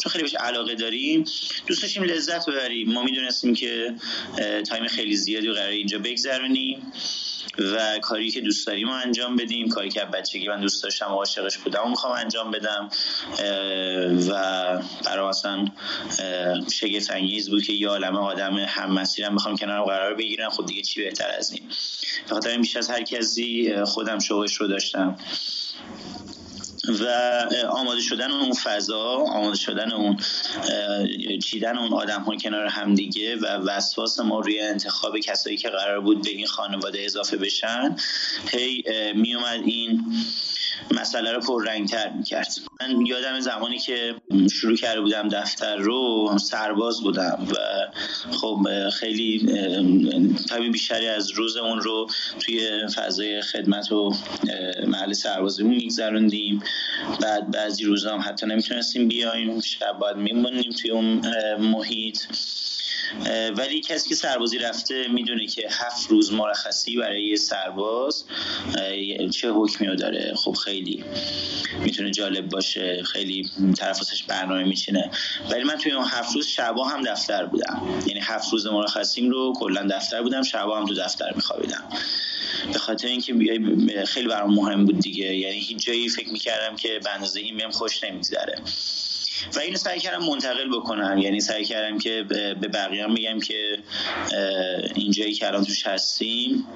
چون 0.03 0.11
خیلی 0.11 0.23
بهش 0.23 0.35
علاقه 0.35 0.75
داریم 0.75 1.23
دوست 1.67 1.81
داشتیم 1.81 2.03
لذت 2.03 2.49
ببریم. 2.49 2.91
ما 2.91 3.03
می‌دونستیم 3.03 3.53
که 3.53 3.95
تایم 4.67 4.87
خیلی 4.87 5.15
زیادی 5.15 5.47
رو 5.47 5.53
قرار 5.53 5.69
اینجا 5.69 5.99
بگذرونیم. 5.99 6.91
و 7.57 7.99
کاری 7.99 8.31
که 8.31 8.41
دوست 8.41 8.67
داریم 8.67 8.89
انجام 8.89 9.35
بدیم. 9.35 9.69
کاری 9.69 9.89
که 9.89 9.99
بچگی 9.99 10.47
من 10.47 10.61
دوست 10.61 10.83
داشتم 10.83 11.11
و 11.11 11.15
عاشقش 11.15 11.57
بودم 11.57 11.89
می‌خوام 11.89 12.13
انجام 12.13 12.51
بدم. 12.51 12.89
و 14.29 14.31
برای 15.05 15.29
اصلا 15.29 15.65
شگفت 16.71 17.11
انگیز 17.11 17.49
بود 17.49 17.63
که 17.63 17.73
یه 17.73 17.87
عالمه 17.87 18.19
آدم 18.19 18.55
هم 18.55 18.93
مسیرم 18.93 19.33
می‌خوام 19.33 19.57
کنارم 19.57 19.83
قرار 19.83 20.13
بگیرم. 20.13 20.49
خب 20.49 20.65
دیگه 20.65 20.81
چی 20.81 21.03
بهتر 21.03 21.31
از 21.37 21.51
این؟ 21.51 21.61
به 22.27 22.33
خاطر 22.33 22.57
بیش 22.57 22.75
از 22.75 22.89
هر 22.89 23.03
کسی 23.03 23.75
خودم 23.85 24.19
شوقش 24.19 24.55
رو 24.55 24.67
داشتم. 24.67 25.17
و 26.89 27.05
آماده 27.69 28.01
شدن 28.01 28.31
اون 28.31 28.53
فضا 28.53 29.03
آماده 29.13 29.57
شدن 29.57 29.91
اون 29.91 30.17
چیدن 31.43 31.77
اون 31.77 31.93
آدم 31.93 32.21
ها 32.21 32.35
کنار 32.35 32.65
همدیگه 32.65 33.35
و 33.35 33.45
وسواس 33.45 34.19
ما 34.19 34.39
روی 34.39 34.59
انتخاب 34.59 35.19
کسایی 35.19 35.57
که 35.57 35.69
قرار 35.69 35.99
بود 35.99 36.23
به 36.23 36.29
این 36.29 36.47
خانواده 36.47 37.01
اضافه 37.01 37.37
بشن 37.37 37.95
هی 38.51 38.83
میومد 39.15 39.61
این 39.65 40.05
مسئله 40.91 41.31
رو 41.31 41.39
پررنگتر 41.39 42.09
می‌کرد. 42.09 42.47
من 42.81 43.05
یادم 43.05 43.39
زمانی 43.39 43.79
که 43.79 44.15
شروع 44.51 44.75
کرده 44.75 45.01
بودم 45.01 45.29
دفتر 45.29 45.75
رو 45.75 46.29
سرباز 46.41 47.01
بودم 47.01 47.47
و 47.51 47.55
خب 48.31 48.59
خیلی 48.89 49.49
تایم 50.49 50.71
بیشتری 50.71 51.07
از 51.07 51.31
روز 51.31 51.57
اون 51.57 51.81
رو 51.81 52.07
توی 52.39 52.87
فضای 52.95 53.41
خدمت 53.41 53.91
و 53.91 54.13
محل 54.87 55.13
سربازیمون 55.13 55.75
میگذروندیم. 55.75 56.63
بعد 57.21 57.51
بعضی 57.51 57.83
روزا 57.83 58.13
هم 58.13 58.23
حتی 58.25 58.45
نمی‌تونستیم 58.45 59.07
بیایم 59.07 59.61
شب 59.61 59.97
باید 59.99 60.17
میمونیم 60.17 60.71
توی 60.71 60.91
اون 60.91 61.21
محیط. 61.57 62.19
ولی 63.57 63.81
کسی 63.81 64.09
که 64.09 64.15
سربازی 64.15 64.57
رفته 64.57 65.07
می‌دونه 65.07 65.47
که 65.47 65.67
هفت 65.71 66.09
روز 66.09 66.33
مرخصی 66.33 66.97
برای 66.97 67.37
سرباز 67.37 68.23
چه 69.31 69.51
حکمی 69.51 69.95
داره. 69.95 70.33
خب 70.35 70.53
خیلی 70.53 71.03
می‌تونه 71.83 72.11
جالب 72.11 72.49
باشه. 72.49 73.03
خیلی 73.03 73.49
طرف 73.77 73.99
برنامه 74.27 74.63
میچینه. 74.63 75.11
ولی 75.51 75.63
من 75.63 75.77
توی 75.77 75.91
اون 75.91 76.05
هفت 76.05 76.35
روز 76.35 76.47
شبا 76.47 76.85
هم 76.85 77.03
دفتر 77.03 77.45
بودم. 77.45 77.81
یعنی 78.07 78.19
هفت 78.23 78.51
روز 78.51 78.67
مرخصیم 78.67 79.29
رو 79.29 79.53
کلا 79.55 79.87
دفتر 79.91 80.21
بودم 80.21 80.43
شبا 80.43 80.77
هم 80.77 80.85
تو 80.85 80.93
دفتر 80.93 81.33
میخوابیدم. 81.35 81.83
به 82.73 82.79
خاطر 82.79 83.07
اینکه 83.07 83.33
خیلی 84.05 84.27
برام 84.27 84.53
مهم 84.53 84.85
بود 84.85 84.99
دیگه. 84.99 85.35
یعنی 85.35 85.59
هیچ 85.59 85.85
جایی 85.85 86.09
فکر 86.09 86.29
می‌کردم 86.29 86.75
که 86.75 86.99
به 87.03 87.09
اندازه 87.09 87.39
این 87.39 87.57
بهم 87.57 87.71
خوش 87.71 88.03
نمیگذره. 88.03 88.55
و 89.55 89.59
اینو 89.59 89.77
سعی 89.77 89.99
کردم 89.99 90.25
منتقل 90.25 90.69
بکنم. 90.69 91.17
یعنی 91.17 91.39
سعی 91.39 91.65
کردم 91.65 91.97
که 91.97 92.23
به 92.29 92.67
بقیه 92.67 93.03
هم 93.03 93.13
بگم 93.13 93.39
که 93.39 93.77
اینجایی 94.95 95.33
که 95.33 95.47
الان 95.47 95.63
توش 95.63 95.87
هستیم 95.87 96.67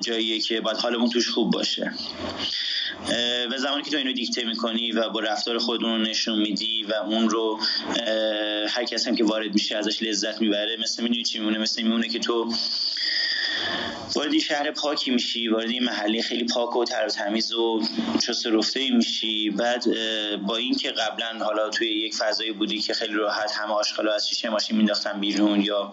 جاییه 0.00 0.40
که 0.40 0.60
باید 0.60 0.76
حالمون 0.76 1.10
توش 1.10 1.28
خوب 1.28 1.50
باشه. 1.50 1.92
و 3.52 3.58
زمانی 3.58 3.82
که 3.82 3.90
تو 3.90 3.96
اینو 3.96 4.12
دیکته 4.12 4.44
می‌کنی 4.44 4.92
و 4.92 5.08
با 5.08 5.20
رفتار 5.20 5.58
خودمون 5.58 6.00
رو 6.00 6.06
نشون 6.06 6.38
میدی 6.38 6.82
و 6.82 6.94
اون 6.94 7.30
رو 7.30 7.60
هر 8.68 8.84
کسی 8.84 9.10
هم 9.10 9.16
که 9.16 9.24
وارد 9.24 9.54
میشه 9.54 9.76
ازش 9.76 10.02
لذت 10.02 10.40
می‌بره 10.40 10.76
مثل 10.76 11.02
می‌دونی 11.02 11.22
چی 11.22 11.38
میمونه؟ 11.38 11.58
مثل 11.58 11.82
میمونه 11.82 12.08
که 12.08 12.18
تو 12.18 12.52
وارد 14.16 14.38
شهر 14.38 14.70
پاکی 14.70 15.10
میشی 15.10 15.48
وارد 15.48 15.70
این 15.70 15.84
محله 15.84 16.22
خیلی 16.22 16.44
پاک 16.44 16.76
و 16.76 16.84
تر 16.84 17.06
و 17.06 17.08
تمیز 17.08 17.52
و 17.52 17.82
چست 18.22 18.46
رفته 18.46 18.90
میشی. 18.90 19.50
بعد 19.50 19.84
با 20.46 20.56
اینکه 20.56 20.90
قبلا 20.90 21.44
حالا 21.44 21.68
توی 21.68 21.88
یک 21.88 22.14
فضایی 22.14 22.52
بودی 22.52 22.78
که 22.78 22.94
خیلی 22.94 23.14
راحت 23.14 23.52
همه 23.52 23.72
آشغالا 23.72 24.14
از 24.14 24.28
شیشه 24.28 24.48
ماشین 24.48 24.76
مینداختن 24.76 25.20
بیرون 25.20 25.60
یا 25.60 25.92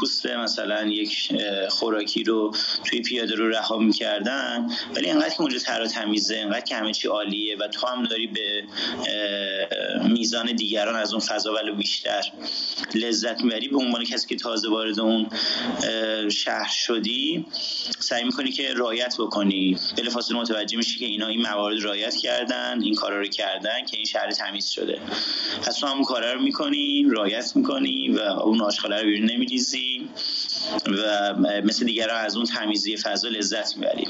پوست 0.00 0.26
مثلا 0.26 0.86
یک 0.86 1.32
خوراکی 1.68 2.24
رو 2.24 2.54
توی 2.84 3.00
پیاده 3.00 3.34
رو 3.34 3.48
رها 3.48 3.78
می‌کردن 3.78 4.70
ولی 4.96 5.10
انقدر 5.10 5.34
که 5.34 5.40
اونجا 5.40 5.58
تر 5.58 5.82
و 5.82 5.86
تمیزه 5.86 6.36
انقدر 6.36 6.60
که 6.60 6.76
همه 6.76 6.92
چی 6.92 7.08
عالیه 7.08 7.56
و 7.56 7.68
تو 7.68 7.86
هم 7.86 8.04
داری 8.04 8.26
به 8.26 8.64
میزان 10.12 10.52
دیگران 10.52 10.96
از 10.96 11.12
اون 11.12 11.20
فضا 11.20 11.54
ولی 11.54 11.70
بیشتر 11.70 12.22
لذت 12.94 13.40
می‌بری. 13.40 13.68
به 13.68 13.76
عنوان 13.76 14.04
کسی 14.04 14.28
که 14.28 14.36
تازه 14.36 14.70
وارد 14.70 15.00
اون 15.00 15.26
شهر 16.28 16.70
شدی 16.72 17.46
سعی 17.98 18.24
می‌کنی 18.24 18.52
که 18.52 18.74
رایت 18.74 19.14
بکنی. 19.18 19.76
بلافاصله 19.96 20.38
متوجه 20.38 20.76
میشی 20.76 20.98
که 20.98 21.06
اینا 21.06 21.26
این 21.26 21.42
موارد 21.42 21.82
رایت 21.82 22.16
کردن 22.16 22.82
این 22.82 22.94
کارا 22.94 23.18
رو 23.18 23.26
کردن 23.26 23.84
که 23.90 23.96
این 23.96 24.06
شهر 24.06 24.30
تمیز 24.30 24.68
شده. 24.68 25.00
پس 25.66 25.78
تو 25.78 25.86
همون 25.86 26.04
کارا 26.04 26.32
رو 26.32 26.42
می‌کنی 26.42 27.06
رایت 27.10 27.56
می‌کنی 27.56 28.08
و 28.08 28.20
اون 28.20 28.60
آشغاله 28.60 29.02
رو 29.02 29.06
بیرون 29.06 29.30
نمیریزی. 29.30 29.91
و 30.86 31.34
مثل 31.64 31.84
دیگران 31.84 32.24
از 32.24 32.36
اون 32.36 32.46
تمیزی 32.46 32.96
فضا 32.96 33.28
لذت 33.28 33.76
می‌بری 33.76 34.08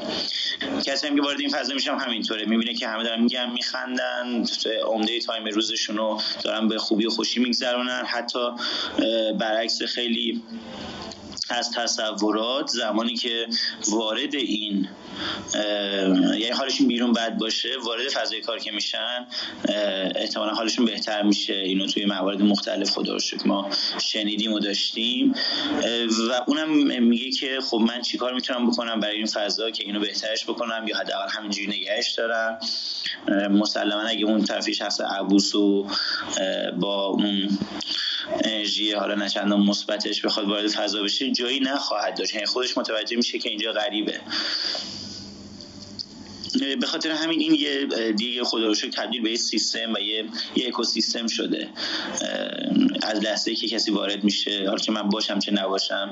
کسی 0.84 1.06
هم 1.06 1.16
که 1.16 1.22
وارد 1.22 1.40
این 1.40 1.48
فضا 1.48 1.74
میشم 1.74 1.94
همینطوره. 1.94 2.44
می‌بینه 2.44 2.74
که 2.74 2.88
همه 2.88 3.04
دارن 3.04 3.22
میگن 3.22 3.50
میخندن 3.50 4.44
عمده 4.86 5.18
تایم 5.18 5.44
روزشون 5.44 5.96
رو 5.96 6.20
دارن 6.44 6.68
به 6.68 6.78
خوبی 6.78 7.06
و 7.06 7.10
خوشی 7.10 7.40
میگذرونن. 7.40 8.02
حتی 8.06 8.38
برعکس 9.40 9.82
خیلی 9.82 10.42
از 11.50 11.70
تصورات 11.70 12.68
زمانی 12.68 13.14
که 13.14 13.46
وارد 13.88 14.34
این 14.34 14.88
یعنی 16.14 16.48
حالشون 16.48 16.86
بیرون 16.88 17.12
بد 17.12 17.38
باشه 17.38 17.68
وارد 17.84 18.08
فضای 18.08 18.40
کار 18.40 18.58
که 18.58 18.70
میشن 18.70 19.26
احتمالا 20.16 20.54
حالشون 20.54 20.84
بهتر 20.84 21.22
میشه. 21.22 21.54
اینو 21.54 21.86
توی 21.86 22.04
موارد 22.04 22.42
مختلف 22.42 22.90
خدا 22.90 23.12
رو 23.12 23.20
ما 23.46 23.70
شنیدیم 24.00 24.52
و 24.52 24.58
داشتیم. 24.58 25.34
و 26.28 26.40
اونم 26.46 27.02
میگه 27.02 27.30
که 27.30 27.58
خب 27.70 27.76
من 27.76 28.02
چیکار 28.02 28.34
می‌تونم 28.34 28.70
بکنم 28.70 29.00
برای 29.00 29.16
این 29.16 29.26
فضا 29.26 29.70
که 29.70 29.84
اینو 29.84 30.00
بهترش 30.00 30.44
بکنم 30.44 30.84
یا 30.88 30.96
حداقل 30.96 31.28
همینجوری 31.28 31.66
نگهش 31.66 32.12
دارم؟ 32.12 32.58
مسلما 33.50 34.00
اگه 34.00 34.24
اون 34.24 34.44
طرفی 34.44 34.74
شخص 34.74 35.00
عبوس 35.00 35.54
و 35.54 35.86
با 36.80 37.06
اون 37.06 37.58
انرژی 38.44 38.92
حالا 38.92 39.14
نه 39.14 39.28
چندان 39.28 39.60
مثبتش 39.60 40.24
بخواد 40.24 40.48
وارد 40.48 40.68
فضا 40.68 41.02
بشه 41.02 41.30
جایی 41.30 41.60
نخواهد 41.60 42.18
داشت. 42.18 42.34
یعنی 42.34 42.46
خودش 42.46 42.78
متوجه 42.78 43.16
میشه 43.16 43.38
که 43.38 43.48
اینجا 43.48 43.72
غریبه. 43.72 44.20
به 46.80 46.86
خاطر 46.86 47.10
همین 47.10 47.40
این 47.40 47.54
یه 47.54 47.86
دیگه 48.12 48.44
خدا 48.44 48.66
رو 48.66 48.74
تبدیل 48.74 49.22
به 49.22 49.30
یه 49.30 49.36
سیستم 49.36 49.92
و 49.94 49.98
یه, 49.98 50.24
یه 50.56 50.68
اکوسیستم 50.68 51.26
شده. 51.26 51.68
از 53.02 53.24
لحظه 53.24 53.54
که 53.54 53.68
کسی 53.68 53.90
وارد 53.90 54.24
میشه. 54.24 54.64
حالا 54.66 54.78
که 54.78 54.92
من 54.92 55.08
باشم 55.08 55.38
چه 55.38 55.52
نباشم. 55.52 56.10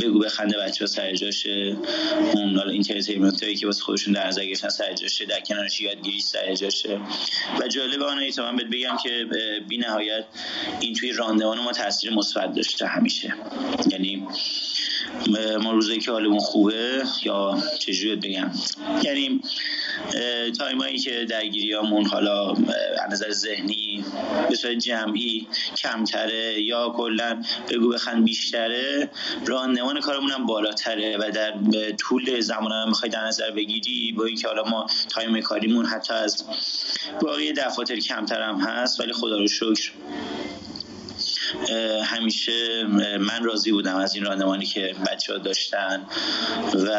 بگو 0.00 0.18
بخنده 0.18 0.58
بچه 0.58 0.84
ها 0.84 0.86
سر 0.86 1.14
جاشه 1.14 1.76
اون 2.34 2.56
حالا 2.56 2.72
اینترتینمنت 2.72 3.58
که 3.60 3.66
واسه 3.66 3.82
خودشون 3.82 4.14
در 4.14 4.26
نظر 4.26 4.44
گرفتن 4.44 4.68
سر 4.68 4.92
جاشه 4.92 5.24
در 5.24 5.40
کنارش 5.40 5.80
یادگیری 5.80 6.20
سر 6.20 6.54
جاشه. 6.54 7.00
و 7.60 7.68
جالب 7.68 8.02
آنه 8.02 8.30
تا 8.30 8.52
من 8.52 8.56
بهت 8.56 8.66
بگم 8.66 8.96
که 9.02 9.26
بی 9.68 9.78
نهایت 9.78 10.24
این 10.80 10.94
توی 10.94 11.12
راندمان 11.12 11.58
ما 11.58 11.72
تاثیر 11.72 12.14
مثبت 12.14 12.54
داشته 12.54 12.86
همیشه. 12.86 13.34
یعنی 13.90 14.26
ما 15.62 15.72
روزایی 15.72 16.00
که 16.00 16.12
حالمون 16.12 16.38
خوبه 16.38 17.02
یا 17.22 17.58
چجوری 17.78 18.16
بگم؟ 18.16 18.50
یعنی 19.02 19.40
time 20.58 20.85
ایی 20.85 20.98
که 20.98 21.24
درگیریامون 21.24 22.06
حالا 22.06 22.50
از 22.50 23.12
نظر 23.12 23.30
ذهنی 23.30 24.04
به 24.48 24.56
صورت 24.56 24.78
جمعی 24.78 25.46
کمتره 25.76 26.62
یا 26.62 26.88
کلا 26.96 27.42
بگو 27.70 27.88
بخند 27.88 28.24
بیشتره 28.24 29.10
راندمان 29.46 30.00
کارمون 30.00 30.30
هم 30.30 30.46
بالاتره 30.46 31.16
و 31.16 31.30
در 31.30 31.52
طول 31.98 32.40
زمان 32.40 32.72
هم 32.72 32.88
می‌خوای 32.88 33.10
در 33.10 33.26
نظر 33.26 33.50
بگیری 33.50 34.12
با 34.12 34.24
اینکه 34.24 34.48
حالا 34.48 34.64
ما 34.64 34.86
time 35.08 35.40
کاریمون 35.40 35.86
حتی 35.86 36.14
از 36.14 36.44
باقی 37.20 37.52
دفاتر 37.52 37.96
کمتر 37.96 38.42
هم 38.42 38.60
هست 38.60 39.00
ولی 39.00 39.12
خدا 39.12 39.38
رو 39.38 39.48
شکر. 39.48 39.92
همیشه 42.04 42.84
من 43.18 43.44
راضی 43.44 43.72
بودم 43.72 43.96
از 43.96 44.14
این 44.14 44.24
راهنمایی 44.24 44.66
که 44.66 44.94
بچه 45.12 45.32
ها 45.32 45.38
داشتن 45.38 46.06
و 46.74 46.90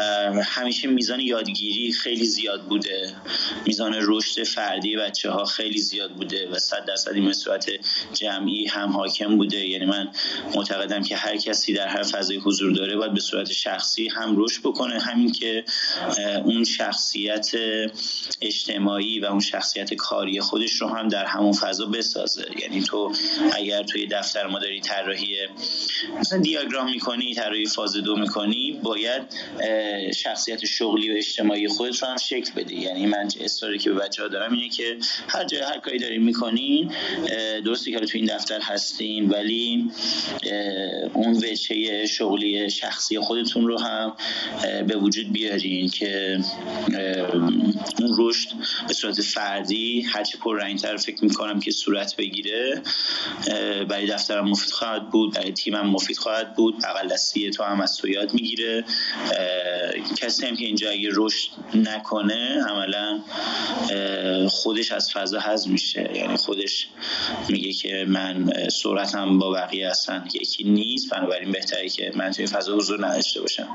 همیشه 0.42 0.88
میزان 0.88 1.20
یادگیری 1.20 1.92
خیلی 1.92 2.24
زیاد 2.24 2.62
بوده 2.62 3.14
میزان 3.66 3.94
رشد 4.00 4.44
فردی 4.44 4.96
بچه 4.96 5.30
ها 5.30 5.44
خیلی 5.44 5.78
زیاد 5.78 6.10
بوده 6.10 6.48
و 6.50 6.58
صد 6.58 6.84
درصد 6.84 7.12
این 7.12 7.32
صورت 7.32 7.70
جمعی 8.12 8.66
هم 8.66 8.88
حاکم 8.88 9.36
بوده. 9.36 9.66
یعنی 9.66 9.84
من 9.84 10.08
معتقدم 10.54 11.02
که 11.02 11.16
هر 11.16 11.36
کسی 11.36 11.72
در 11.72 11.88
هر 11.88 12.02
فضای 12.02 12.36
حضور 12.36 12.72
داره 12.72 12.96
باید 12.96 13.14
به 13.14 13.20
صورت 13.20 13.52
شخصی 13.52 14.08
هم 14.08 14.34
رشد 14.44 14.60
بکنه 14.62 15.00
همین 15.00 15.32
که 15.32 15.64
اون 16.44 16.64
شخصیت 16.64 17.50
اجتماعی 18.40 19.20
و 19.20 19.24
اون 19.24 19.40
شخصیت 19.40 19.94
کاری 19.94 20.40
خودش 20.40 20.72
رو 20.72 20.88
هم 20.88 21.08
در 21.08 21.24
همون 21.24 21.52
فضا 21.52 21.86
بسازه. 21.86 22.46
یعنی 22.62 22.82
تو 22.82 23.12
اگر 23.52 23.82
توی 23.82 24.06
دفتر 24.06 24.45
ما 24.46 24.58
داری 24.58 24.80
طراحی 24.80 25.36
مثلا 26.20 26.40
دیاگرام 26.40 26.90
می‌کنی 26.90 27.34
طراحی 27.34 27.66
فاز 27.66 27.96
دو 27.96 28.16
می‌کنی 28.16 28.80
باید 28.82 29.22
شخصیت 30.16 30.64
شغلی 30.64 31.12
و 31.12 31.16
اجتماعی 31.16 31.68
خودت 31.68 32.02
رو 32.02 32.08
هم 32.08 32.16
شکل 32.16 32.50
بدی. 32.56 32.76
یعنی 32.76 33.06
من 33.06 33.28
اصراری 33.40 33.78
که 33.78 33.90
به 33.90 33.96
بچه 34.00 34.22
ها 34.22 34.28
دارم 34.28 34.52
اینه 34.52 34.68
که 34.68 34.96
هر 35.28 35.44
جای 35.44 35.60
هر 35.60 35.78
کاری 35.78 35.98
دارین 35.98 36.22
می‌کنین 36.22 36.92
درستی 37.64 37.92
که 37.92 37.98
تو 37.98 38.18
این 38.18 38.26
دفتر 38.26 38.60
هستین 38.60 39.28
ولی 39.28 39.90
اون 41.14 41.36
وچه 41.36 42.06
شغلی 42.06 42.70
شخصی 42.70 43.18
خودتون 43.18 43.66
رو 43.66 43.80
هم 43.80 44.16
به 44.86 44.96
وجود 44.96 45.32
بیارین 45.32 45.88
که 45.88 46.40
اون 48.00 48.14
رشد 48.18 48.48
به 48.88 48.94
صورت 48.94 49.20
فردی 49.20 50.02
هرچی 50.02 50.38
پررنگتر 50.38 50.96
فکر 50.96 51.24
می‌کنم 51.24 51.60
که 51.60 51.70
صورت 51.70 52.16
بگیره 52.16 52.82
برای 53.88 54.06
دفتر 54.06 54.25
دفترم 54.26 54.48
مفید 54.48 54.70
خواهد 54.70 55.10
بود 55.10 55.34
برای 55.34 55.52
تیمم 55.52 55.86
مفید 55.90 56.16
خواهد 56.16 56.54
بود. 56.54 56.76
بغل 56.84 57.08
دستی 57.08 57.50
تو 57.50 57.62
هم 57.62 57.80
از 57.80 57.96
تو 57.96 58.08
یاد 58.08 58.34
می‌گیره. 58.34 58.84
کسی 60.16 60.46
هم 60.46 60.56
که 60.56 60.64
اینجا 60.64 60.90
اگه 60.90 61.08
رشد 61.12 61.50
نکنه 61.74 62.64
عملا 62.68 63.20
خودش 64.48 64.92
از 64.92 65.12
فضا 65.12 65.40
حذف 65.40 65.68
میشه. 65.68 66.10
یعنی 66.14 66.36
خودش 66.36 66.88
میگه 67.48 67.72
که 67.72 68.04
من 68.08 68.52
سرعتم 68.68 69.38
با 69.38 69.50
بقیه 69.50 69.90
هستن 69.90 70.24
یکی 70.34 70.64
نیست. 70.64 71.10
بنابراین 71.10 71.52
بهتره 71.52 71.88
که 71.88 72.12
من 72.16 72.30
توی 72.30 72.46
فضا 72.46 72.76
حضور 72.76 73.06
نداشته 73.06 73.40
باشم. 73.40 73.68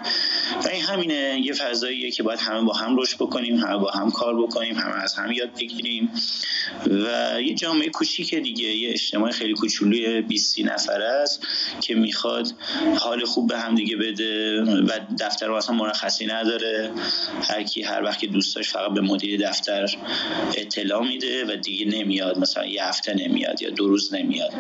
و 0.66 0.68
این 0.68 0.84
همینه. 0.84 1.42
یه 1.44 1.54
فضاییه 1.54 2.12
که 2.12 2.24
باید 2.24 2.40
همه 2.40 2.62
با 2.62 2.74
هم 2.74 2.98
رشد 2.98 3.16
بکنیم 3.18 3.58
همه 3.58 3.78
با 3.78 3.92
هم 3.92 4.12
کار 4.12 4.42
بکنیم 4.44 4.76
همه 4.76 5.04
از 5.04 5.14
هم 5.16 5.32
یاد 5.32 5.50
بگیریم. 5.60 6.10
و 6.86 7.42
یه 7.42 7.54
جامعه 7.54 7.90
کوچیک 7.90 8.36
دیگه. 8.36 8.68
یه 8.68 8.90
اجتماع 8.90 9.32
خیلی 9.32 9.54
کوچولوی 9.54 10.22
20 10.22 10.41
نفر 10.64 11.02
است 11.02 11.40
که 11.82 11.96
می‌خواد 11.96 12.54
حال 13.00 13.26
خوب 13.26 13.50
به 13.50 13.60
هم 13.60 13.76
دیگه 13.76 13.96
بده 13.96 14.62
و 14.62 15.00
دفتر 15.20 15.52
اصلا 15.52 15.76
مرخصی 15.76 16.26
نداره. 16.26 16.92
هر 17.42 17.64
کی 17.64 17.84
هر 17.84 18.04
وقت 18.04 18.20
که 18.20 18.28
دوست 18.28 18.62
فقط 18.62 18.94
به 18.94 19.02
مدیر 19.02 19.50
دفتر 19.50 19.98
اطلاع 20.58 21.08
میده 21.08 21.46
و 21.46 21.56
دیگه 21.56 21.86
نمیاد. 21.86 22.38
مثلا 22.38 22.66
یه 22.66 22.86
هفته 22.86 23.14
نمیاد 23.14 23.62
یا 23.62 23.70
دو 23.70 23.88
روز 23.88 24.14
نمیاد. 24.14 24.54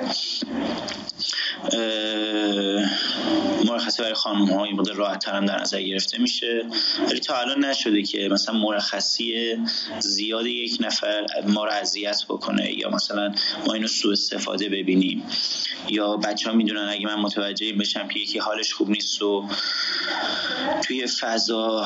مرخصی 3.65 4.01
برای 4.01 4.13
خانم 4.13 4.45
ها 4.45 4.65
این 4.65 4.85
راحت 4.95 5.27
هم 5.27 5.45
در 5.45 5.61
نظر 5.61 5.81
گرفته 5.81 6.17
میشه. 6.21 6.65
ولی 7.09 7.19
تا 7.19 7.35
الان 7.35 7.65
نشده 7.65 8.03
که 8.03 8.29
مثلا 8.31 8.55
مرخصی 8.55 9.57
زیاد 9.99 10.45
یک 10.45 10.77
نفر 10.79 11.25
ما 11.47 11.65
رو 11.65 11.71
اذیت 11.71 12.23
بکنه 12.29 12.79
یا 12.79 12.89
مثلا 12.89 13.33
ما 13.67 13.73
اینو 13.73 13.87
سوء 13.87 14.11
استفاده 14.11 14.69
ببینیم. 14.69 15.23
یا 15.89 16.17
بچه 16.17 16.49
ها 16.49 16.55
می‌دونن 16.55 16.89
اگه 16.89 17.05
من 17.05 17.15
متوجه 17.15 17.73
بشم 17.73 18.07
که 18.07 18.19
یکی 18.19 18.39
حالش 18.39 18.73
خوب 18.73 18.89
نیست 18.89 19.21
و 19.21 19.45
توی 20.83 21.07
فضا 21.07 21.85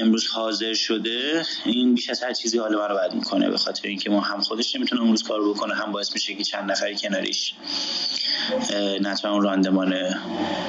امروز 0.00 0.26
حاضر 0.26 0.74
شده 0.74 1.46
این 1.64 1.94
بیش 1.94 2.10
از 2.10 2.22
هر 2.22 2.32
چیزی 2.32 2.58
حال 2.58 2.74
من 2.74 2.88
رو 2.88 2.96
بد 2.96 3.14
می‌کنه 3.14 3.50
به 3.50 3.58
خاطر 3.58 3.88
اینکه 3.88 4.10
ما 4.10 4.20
هم 4.20 4.40
خودش 4.40 4.76
نمی‌تونه 4.76 5.02
امروز 5.02 5.22
کار 5.22 5.48
بکنه 5.48 5.74
هم 5.74 5.92
باعث 5.92 6.12
میشه 6.12 6.34
که 6.34 6.44
چند 6.44 6.70
نفری 6.70 6.96
کناریش 6.96 7.54
نتونن 9.00 9.32
اون 9.32 9.42
راندمان 9.42 9.94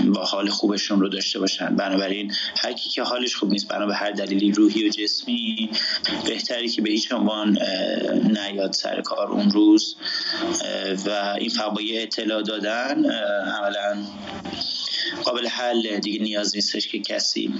با 0.05 0.23
حال 0.23 0.49
خوبشون 0.49 0.99
رو 1.01 1.09
داشته 1.09 1.39
باشن. 1.39 1.75
بنابراین 1.75 2.33
هر 2.57 2.73
کی 2.73 2.89
که 2.89 3.03
حالش 3.03 3.35
خوب 3.35 3.51
نیست 3.51 3.67
بنا 3.67 3.85
به 3.85 3.95
هر 3.95 4.11
دلیلی 4.11 4.51
روحی 4.51 4.87
و 4.87 4.89
جسمی 4.89 5.69
بهتری 6.25 6.69
که 6.69 6.81
به 6.81 6.89
هیچ 6.89 7.11
عنوان 7.11 7.57
نیاد 8.23 8.73
سر 8.73 9.01
کار 9.01 9.31
اون 9.31 9.51
روز. 9.51 9.95
و 11.05 11.35
این 11.37 11.49
فقط 11.49 11.73
اطلاع 11.93 12.41
دادن 12.41 13.05
اولا 13.45 14.03
قابل 15.23 15.47
حل 15.47 15.99
دیگه 15.99 16.21
نیاز 16.21 16.55
نیستش 16.55 16.87
که 16.87 16.99
کسی 16.99 17.53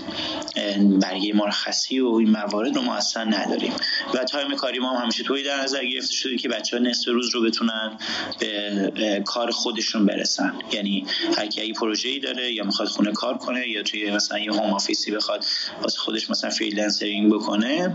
برگه 1.01 1.34
مرخصی 1.34 1.99
و 1.99 2.08
این 2.08 2.29
موارد 2.29 2.75
رو 2.75 2.82
ما 2.82 2.95
اصلا 2.95 3.23
نداریم. 3.23 3.73
و 4.13 4.23
تایم 4.23 4.56
کاری 4.56 4.79
ما 4.79 4.97
هم 4.97 5.03
همیشه 5.03 5.23
توی 5.23 5.43
در 5.43 5.62
نظر 5.62 5.86
گرفته 5.86 6.13
شده 6.13 6.38
که 6.38 6.49
بچه 6.49 6.77
ها 6.77 6.84
نصف 6.84 7.08
روز 7.08 7.36
رو 7.36 7.41
بتونن 7.41 7.97
به 8.95 9.23
کار 9.25 9.51
خودشون 9.51 10.06
برسن. 10.06 10.53
یعنی 10.71 11.06
هر 11.38 11.47
کی 11.47 11.73
پروژه 11.73 12.10
ای 12.10 12.19
داره 12.19 12.53
یا 12.53 12.63
می‌خواد 12.63 12.88
خونه 12.88 13.12
کار 13.12 13.38
کنه 13.38 13.69
یا 13.69 13.84
توی 13.84 14.12
مثلا 14.12 14.39
یه 14.39 14.51
home 14.52 14.73
office 14.73 15.06
ی 15.06 15.12
بخواد 15.12 15.45
واسه 15.82 15.99
خودش 15.99 16.29
مثلا 16.29 16.49
freelancering 16.49 17.34
بکنه 17.34 17.93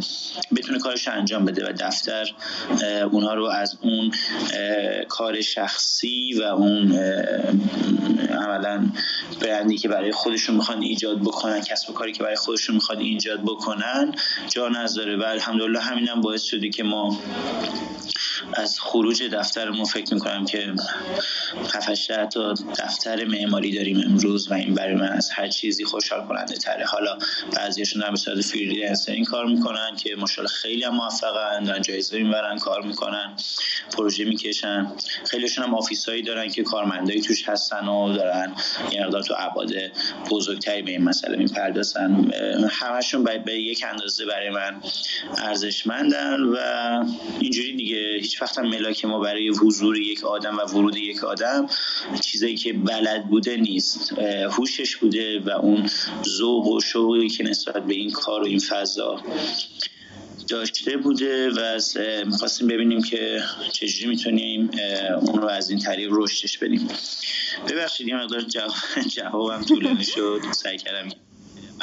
بتونه 0.57 0.79
کارش 0.79 1.09
انجام 1.09 1.45
بده 1.45 1.69
و 1.69 1.73
دفتر 1.73 2.35
اونها 3.11 3.35
رو 3.35 3.45
از 3.45 3.77
اون 3.83 4.11
کار 5.09 5.41
شخصی 5.41 6.35
و 6.35 6.43
اون 6.43 6.93
عملا 8.31 8.87
برندی 9.41 9.79
که 9.79 9.89
برای 9.89 10.13
خودشون 10.13 10.57
می‌خوان 10.57 10.83
ایجاد 10.83 11.21
بکنن 11.21 11.61
کسب 11.61 11.91
و 11.91 11.93
کاری 11.93 12.13
که 12.13 12.23
برای 12.23 12.37
خودشون 12.37 12.75
می‌خوان 12.75 12.99
ایجاد 12.99 13.43
بکنن 13.43 14.15
جا 14.49 14.69
نذاره. 14.69 15.17
و 15.17 15.23
الحمدلله 15.23 15.81
همینم 15.81 16.21
باعث 16.21 16.43
شده 16.43 16.69
که 16.69 16.83
ما 16.83 17.19
از 18.55 18.81
خروجی 18.81 19.23
دفترمون 19.23 19.85
فکر 19.85 20.15
می‌کنم 20.15 20.45
که 20.45 20.73
7 21.75 22.29
تا 22.29 22.55
دفتر 22.79 23.25
معماری 23.25 23.75
داریم 23.75 24.03
امروز 24.07 24.51
و 24.51 24.55
این 24.55 24.75
برای 24.75 24.95
من 24.95 25.09
از 25.09 25.31
هر 25.31 25.49
چیزی 25.49 25.85
خوشحال 25.85 26.27
کننده 26.27 26.55
تره. 26.55 26.85
حالا 26.85 27.19
بعضیشون 27.57 28.03
هم 28.03 28.11
به 28.11 28.17
صورت 28.17 28.41
freelancering 28.41 29.27
کار 29.27 29.47
می‌کنن 29.47 29.97
که 29.97 30.17
ماشاءالله 30.17 30.55
خیلی 30.55 30.85
هم 30.85 30.95
موفقن 30.95 31.65
دارن 31.65 31.83
جایزه 31.83 32.19
می‌برن 32.19 32.59
کار 32.59 32.83
می‌کنن 32.83 33.37
پروژه 33.97 34.25
می‌کشن. 34.25 34.93
خیلیشون 35.31 35.65
هم 35.65 35.75
office 35.75 36.11
ایی 36.11 36.23
دارن 36.23 36.49
که 36.49 36.63
کارمندایی 36.63 37.21
توش 37.21 37.49
هستن 37.49 37.89
و 37.89 38.17
دارن 38.17 38.55
یه 38.93 39.05
مقدار 39.05 39.23
تو 39.23 39.35
ابعاد 39.39 39.73
بزرگتری 40.31 40.83
به 40.83 40.91
این 40.91 41.05
مسئله 41.05 41.37
می‌پردازن. 41.37 42.31
همشون 42.71 43.25
به 43.25 43.55
یک 43.55 43.85
اندازه 43.91 44.27
برای 44.27 44.51
من 44.51 44.81
ارزشمندن 45.39 46.43
و 46.43 46.57
اینجوری 47.41 47.77
دیگه 47.77 48.21
هیچ 48.29 48.43
وقت 48.43 48.59
ملاک 48.59 49.05
ما 49.05 49.19
برای 49.21 49.49
حضور 49.49 49.99
یک 49.99 50.25
آدم 50.25 50.59
و 50.59 50.61
ورود 50.61 50.97
یک 50.97 51.25
آدم 51.25 51.67
چیزایی 52.21 52.57
که 52.57 52.73
بلد 52.73 53.29
بوده 53.29 53.57
نیست. 53.57 54.13
هوشش 54.51 54.97
بوده 54.97 55.41
و 55.41 55.51
اون 55.51 55.91
ذوق 56.29 56.67
و 56.67 56.81
شوقی 56.81 57.29
که 57.29 57.45
نسبت 57.45 57.87
به 57.87 57.95
این 57.95 58.11
کار 58.11 58.43
و 58.43 58.47
این 58.47 58.59
فضا 58.59 59.23
داشته 60.49 60.97
بوده 60.97 61.51
و 61.51 61.81
می‌خواستیم 62.27 62.67
ببینیم 62.67 63.03
که 63.03 63.43
چجوری 63.73 64.07
می‌تونیم 64.07 64.71
اون 65.21 65.43
رو 65.43 65.49
از 65.49 65.71
این 65.71 65.79
طریق 65.79 66.09
رشدش 66.13 66.59
بدیم. 66.59 66.89
ببخشید 67.69 68.09
یه 68.09 68.17
مقدار 68.17 68.45
جوابم 69.09 69.65
طولانی 69.65 70.05
شد. 70.05 70.41
سعی 70.53 70.79
کردم 70.79 71.09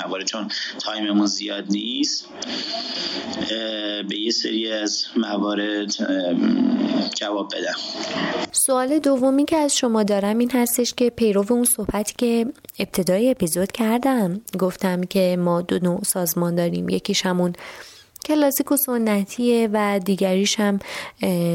موارد 0.05 0.25
چون 0.25 0.47
time 0.79 1.06
مون 1.06 1.25
زیاد 1.25 1.65
نیست. 1.69 2.27
به 4.09 4.19
یه 4.19 4.31
سری 4.31 4.71
از 4.71 5.05
موارد 5.17 5.91
جواب 7.15 7.51
بدم. 7.55 7.75
سوال 8.51 8.99
دومی 8.99 9.45
که 9.45 9.57
از 9.57 9.77
شما 9.77 10.03
دارم 10.03 10.37
این 10.37 10.51
هستش 10.51 10.93
که 10.93 11.09
پیرو 11.09 11.45
اون 11.49 11.63
صحبتی 11.63 12.13
که 12.17 12.45
ابتدای 12.79 13.29
اپیزود 13.29 13.71
کردم 13.71 14.41
گفتم 14.59 15.03
که 15.03 15.37
ما 15.39 15.61
دو 15.61 15.79
نوع 15.79 16.03
سازمان 16.03 16.55
داریم. 16.55 16.89
یکیش 16.89 17.25
همون 17.25 17.53
کلاسیک 18.25 18.71
و 18.71 18.77
سنتیه 18.77 19.69
و 19.73 19.99
دیگریش 19.99 20.59
هم 20.59 20.79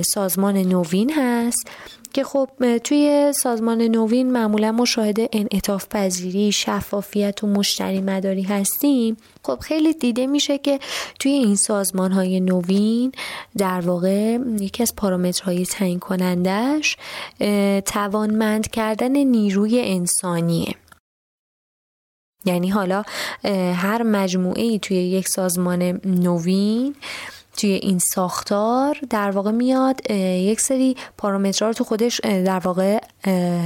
سازمان 0.03 0.57
نوین 0.57 1.13
هست 1.17 1.71
که 2.13 2.25
خب 2.25 2.49
توی 2.85 3.33
سازمان 3.37 3.83
نوین 3.83 4.33
معمولا 4.33 4.73
ما 4.73 4.85
شاهد 4.85 5.17
انعطاف 5.33 5.87
پذیری 5.91 6.53
شفافیت 6.53 7.45
و 7.45 7.47
مشتری 7.47 8.01
مداری 8.01 8.43
هستیم. 8.43 9.17
خب 9.43 9.59
خیلی 9.61 9.95
دیده 9.95 10.27
میشه 10.27 10.59
که 10.59 10.79
توی 11.19 11.33
این 11.33 11.57
سازمان 11.57 12.13
های 12.13 12.41
نوین 12.41 13.13
در 13.59 13.81
واقع 13.81 14.39
یکی 14.61 14.83
از 14.83 14.97
پارامترهای 14.97 15.67
تعیین 15.67 15.99
کنندش 15.99 16.97
توانمند 17.87 18.71
کردن 18.71 19.17
نیروی 19.17 19.81
انسانیه. 19.81 20.75
یعنی 22.44 22.68
حالا 22.68 23.03
هر 23.74 24.03
مجموعه 24.03 24.62
ای 24.62 24.79
توی 24.79 24.96
یک 24.96 25.29
سازمان 25.29 25.83
نوین 26.05 26.94
توی 27.57 27.70
این 27.70 27.98
ساختار 27.98 28.98
در 29.11 29.31
واقع 29.31 29.50
میاد 29.50 30.11
یک 30.11 30.61
سری 30.61 30.96
پارامترها 31.18 31.68
رو 31.68 31.74
تو 31.74 31.85
خودش 31.85 32.20
در 32.20 32.59
واقع 32.59 32.98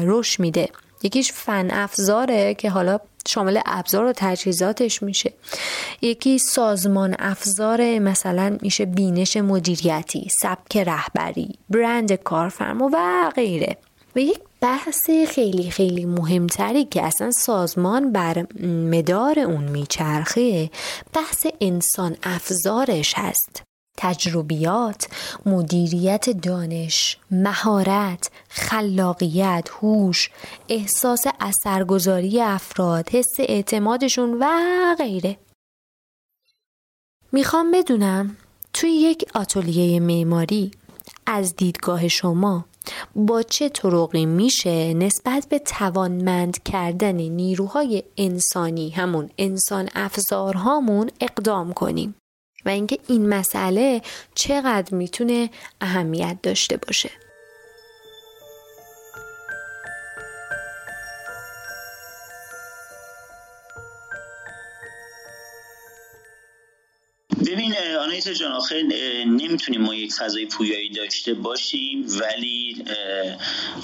رشد 0.02 0.40
میده. 0.40 0.68
یکیش 1.02 1.32
فن 1.32 1.70
افزاره 1.70 2.54
که 2.54 2.70
حالا 2.70 2.98
شامل 3.28 3.60
ابزار 3.66 4.04
و 4.04 4.12
تجهیزاتش 4.16 5.02
میشه. 5.02 5.32
یکی 6.02 6.38
سازمان 6.38 7.16
افزار 7.18 7.98
مثلا 7.98 8.58
میشه 8.62 8.84
بینش 8.84 9.37
مدیریتی 9.37 10.28
سبک 10.40 10.76
رهبری 10.76 11.58
برند 11.70 12.12
کارفرما 12.12 12.90
و 12.92 13.30
غیره. 13.37 13.76
و 14.16 14.18
یک 14.18 14.38
بحث 14.64 15.11
خیلی 15.29 15.70
خیلی 15.70 16.05
مهمتری 16.05 16.85
که 16.85 17.03
اصلا 17.03 17.31
سازمان 17.31 18.12
بر 18.12 18.46
مدار 18.66 19.38
اون 19.38 19.64
میچرخه 19.64 20.70
بحث 21.12 21.46
انسان 21.61 22.16
افزارش 22.22 23.14
هست 23.16 23.62
تجربیات، 23.96 25.09
مدیریت 25.46 26.31
دانش، 26.31 27.18
مهارت، 27.31 28.31
خلاقیت، 28.48 29.68
هوش، 29.81 30.31
احساس 30.68 31.24
اثرگذاری 31.40 32.40
افراد، 32.40 33.11
حس 33.11 33.35
اعتمادشون 33.38 34.38
و 34.40 34.46
غیره. 34.98 35.37
می‌خوام 37.33 37.70
بدونم 37.70 38.37
توی 38.72 38.90
یک 38.90 39.24
آتلیه 39.35 40.00
معماری 40.00 40.70
از 41.27 41.57
دیدگاه 41.57 42.09
شما 42.09 42.64
با 43.14 43.42
چه 43.42 43.68
طرقی 43.68 44.27
میشه 44.27 44.94
نسبت 44.94 45.47
به 45.49 45.59
توانمند 45.59 46.62
کردن 46.62 47.14
نیروهای 47.14 48.03
انسانی 48.16 48.90
همون 48.90 49.31
انسان 49.38 49.88
افزارهامون 49.94 51.11
اقدام 51.20 51.73
کنیم؟ 51.73 52.14
و 52.64 52.68
اینکه 52.68 52.99
این 53.09 53.29
مسئله 53.29 54.03
چقدر 54.35 54.94
می‌تونه 54.94 55.51
اهمیت 55.81 56.38
داشته 56.42 56.77
باشه؟ 56.77 57.11
آنایت 68.26 68.38
جان. 68.38 68.52
آخه 68.52 68.82
نمی‌تونیم 69.26 69.80
ما 69.80 69.94
یک 69.94 70.12
فضای 70.12 70.46
پویایی 70.46 70.88
داشته 70.88 71.34
باشیم 71.34 72.06
ولی 72.20 72.84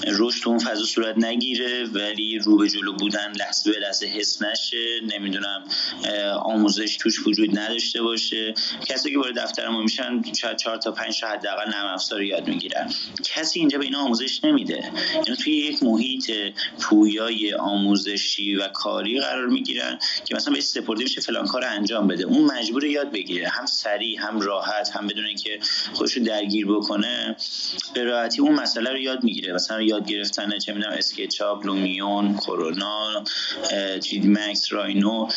رشد 0.07 0.47
اون 0.47 0.59
فضا 0.59 0.83
صورت 0.83 1.17
نگیره 1.17 1.85
ولی 1.85 2.37
رو 2.37 2.57
به 2.57 2.69
جلو 2.69 2.93
بودن 2.93 3.31
لحظه 3.39 3.71
به 3.71 3.79
لحظه 3.79 4.05
حس 4.05 4.41
نشه. 4.41 5.01
نمی‌دونم 5.03 5.63
آموزش 6.43 6.97
توش 6.97 7.27
وجود 7.27 7.59
نداشته 7.59 8.01
باشه. 8.01 8.53
کسی 8.85 9.11
که 9.11 9.17
وارد 9.17 9.39
دفتر 9.39 9.69
ما 9.69 9.81
میشن 9.81 10.21
شاید 10.39 10.57
چهار 10.57 10.77
تا 10.77 10.91
پنج 10.91 11.19
تا 11.19 11.27
حداقل 11.27 11.69
نرم 11.69 11.93
افزار 11.93 12.23
یاد 12.23 12.47
می‌گیرن. 12.47 12.93
کسی 13.23 13.59
اینجا 13.59 13.77
به 13.77 13.85
اینا 13.85 13.99
آموزش 13.99 14.43
نمیده. 14.43 14.91
یعنی 15.13 15.37
توی 15.43 15.53
یک 15.53 15.83
محیط 15.83 16.31
پویای 16.79 17.53
آموزشی 17.53 18.55
و 18.55 18.67
کاری 18.67 19.19
قرار 19.19 19.47
می‌گیرن 19.47 19.99
که 20.25 20.35
مثلا 20.35 20.53
به 20.53 20.61
سپرده 20.61 21.03
میشه 21.03 21.21
فلان 21.21 21.47
کار 21.47 21.65
انجام 21.65 22.07
بده. 22.07 22.23
اون 22.23 22.45
مجبور 22.45 22.85
یاد 22.85 23.11
بگیره. 23.11 23.47
هم 23.47 23.65
سریع 23.65 24.19
هم 24.19 24.30
راحت 24.39 24.89
هم 24.95 25.07
بدون 25.07 25.25
اینکه 25.25 25.59
خودش 25.93 26.17
درگیر 26.17 26.67
بکنه 26.67 27.35
به 27.93 28.03
راحتی 28.03 28.41
اون 28.41 28.53
مسئله 28.53 28.89
رو 28.89 28.97
یاد 28.97 29.23
می‌گیره. 29.23 29.53
مثلا 29.53 29.81
یاد 29.81 30.05
گرفتن 30.07 30.59
چه 30.59 30.73
می‌دونم 30.73 30.93
اسکچاپ 30.93 31.65
لومیون 31.65 32.37
کرونا 32.37 33.23
جی 33.99 34.19
مکس 34.19 34.73
راینو 34.73 35.27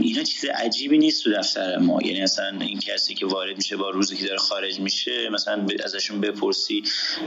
اینا 0.00 0.22
چیز 0.22 0.44
عجیبی 0.44 0.98
نیست 0.98 1.24
تو 1.24 1.32
دفتر 1.32 1.78
ما. 1.78 1.98
یعنی 2.02 2.22
مثلا 2.22 2.58
این 2.60 2.78
کسی 2.78 3.14
که 3.14 3.26
وارد 3.26 3.56
میشه 3.56 3.76
با 3.76 3.90
روزی 3.90 4.16
که 4.16 4.26
داره 4.26 4.38
خارج 4.38 4.80
میشه 4.80 5.28
مثلا 5.32 5.66
ازشون 5.84 6.20
بپرسی. 6.20 6.82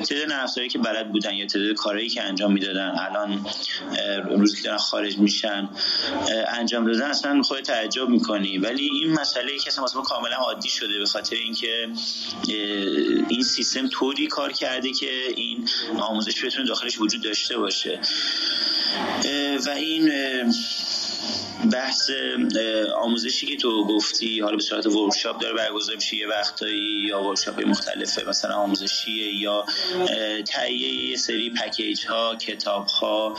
تعداد 0.09 0.31
نفسایی 0.31 0.69
که 0.69 0.79
بلد 0.79 1.11
بودن 1.11 1.33
یا 1.33 1.45
تعداد 1.45 1.75
کارهایی 1.75 2.09
که 2.09 2.23
انجام 2.23 2.53
می‌دادن 2.53 2.95
الان 2.99 3.45
روزی 4.29 4.57
که 4.57 4.63
دارن 4.63 4.77
خارج 4.77 5.17
میشن 5.17 5.69
انجام 6.47 6.85
دادن 6.85 7.09
اصلا 7.09 7.41
خود 7.41 7.61
تعجب 7.61 8.09
می‌کنی. 8.09 8.57
ولی 8.57 8.89
این 9.01 9.13
مسئله 9.13 9.57
که 9.57 9.67
اصلا 9.67 10.01
کاملا 10.01 10.35
عادی 10.53 10.69
شده 10.69 10.99
به 10.99 11.05
خاطر 11.05 11.35
اینکه 11.35 11.89
این 13.29 13.43
سیستم 13.43 13.87
طوری 13.87 14.27
کار 14.27 14.51
کرده 14.51 14.91
که 14.91 15.09
این 15.35 15.69
آموزش 15.99 16.45
بتونه 16.45 16.65
داخلش 16.67 16.99
وجود 16.99 17.21
داشته 17.21 17.57
باشه. 17.57 17.99
و 19.65 19.69
این 19.69 20.11
بحث 21.71 22.11
آموزشی 22.95 23.45
که 23.45 23.55
تو 23.55 23.87
گفتی 23.87 24.39
حالا 24.39 24.55
به 24.55 24.61
صورت 24.61 24.85
ورکشاپ 24.85 25.39
داره 25.41 25.53
برگزار 25.53 25.95
میشه 25.95 26.17
یه 26.17 26.27
وقتایی 26.27 27.05
یا 27.07 27.23
ورکشاپ 27.23 27.67
مختلفه 27.67 28.29
مثلا 28.29 28.55
آموزشیه 28.55 29.33
یا 29.35 29.65
تهیه 30.47 31.09
یه 31.09 31.17
سری 31.17 31.49
پکیج 31.49 32.05
ها 32.05 32.35
کتاب 32.35 32.87
ها 32.87 33.37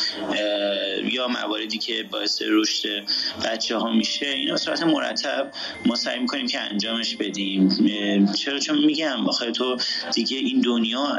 یا 1.04 1.28
مواردی 1.28 1.78
که 1.78 2.02
باعث 2.10 2.42
رشد 2.46 3.04
بچه 3.44 3.76
ها 3.76 3.92
میشه 3.92 4.26
اینا 4.26 4.52
به 4.52 4.58
صورت 4.58 4.82
مرتب 4.82 5.50
ما 5.86 5.96
سعی 5.96 6.18
می‌کنیم 6.18 6.46
که 6.46 6.60
انجامش 6.60 7.16
بدیم. 7.16 7.68
چرا؟ 8.32 8.58
چون 8.58 8.78
میگم 8.84 9.28
آخه 9.28 9.50
تو 9.50 9.76
دیگه 10.14 10.36
این 10.36 10.60
دنیا 10.60 11.18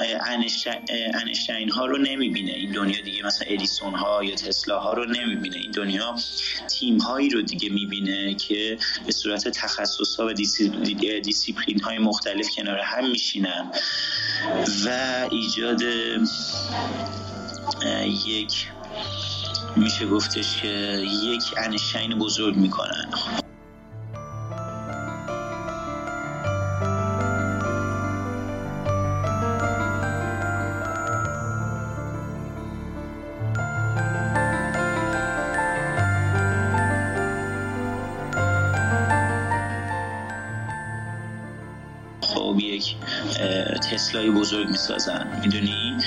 انشتین 1.13 1.69
ها 1.69 1.85
رو 1.85 1.97
نمی‌بینه. 1.97 2.51
این 2.51 2.71
دنیا 2.71 3.01
دیگه 3.01 3.25
مثلا 3.25 3.47
ادیسون 3.49 3.93
ها 3.93 4.23
یا 4.23 4.35
تسلا 4.35 4.79
ها 4.79 4.93
رو 4.93 5.05
نمی‌بینه. 5.05 5.57
این 5.57 5.71
دنیا 5.71 6.15
تیم 6.69 6.94
هایی 6.99 7.29
رو 7.29 7.41
دیگه 7.41 7.69
می‌بینه 7.69 8.33
که 8.33 8.77
به 9.05 9.11
صورت 9.11 9.47
تخصص 9.47 10.15
ها 10.15 10.25
و 10.25 10.33
دیسیپلین 11.23 11.79
های 11.79 11.97
مختلف 11.97 12.49
کنار 12.55 12.79
هم 12.79 13.11
میشینن 13.11 13.71
و 14.85 14.89
ایجاد 15.31 15.81
یک 18.27 18.67
میشه 19.75 20.05
گفتش 20.05 20.61
که 20.61 20.67
یک 21.23 21.43
انشتین 21.57 22.19
بزرگ 22.19 22.55
می‌کنن. 22.55 23.09
تسلای 43.91 44.29
بزرگ 44.29 44.67
می‌سازن 44.67 45.41
می‌دونی؟ 45.41 45.97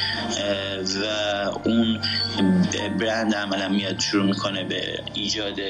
و 1.02 1.04
اون 1.64 2.00
برند 3.00 3.34
عملا 3.34 3.68
میاد 3.68 4.00
شروع 4.00 4.26
می‌کنه 4.26 4.64
به 4.64 5.02
ایجاد 5.14 5.60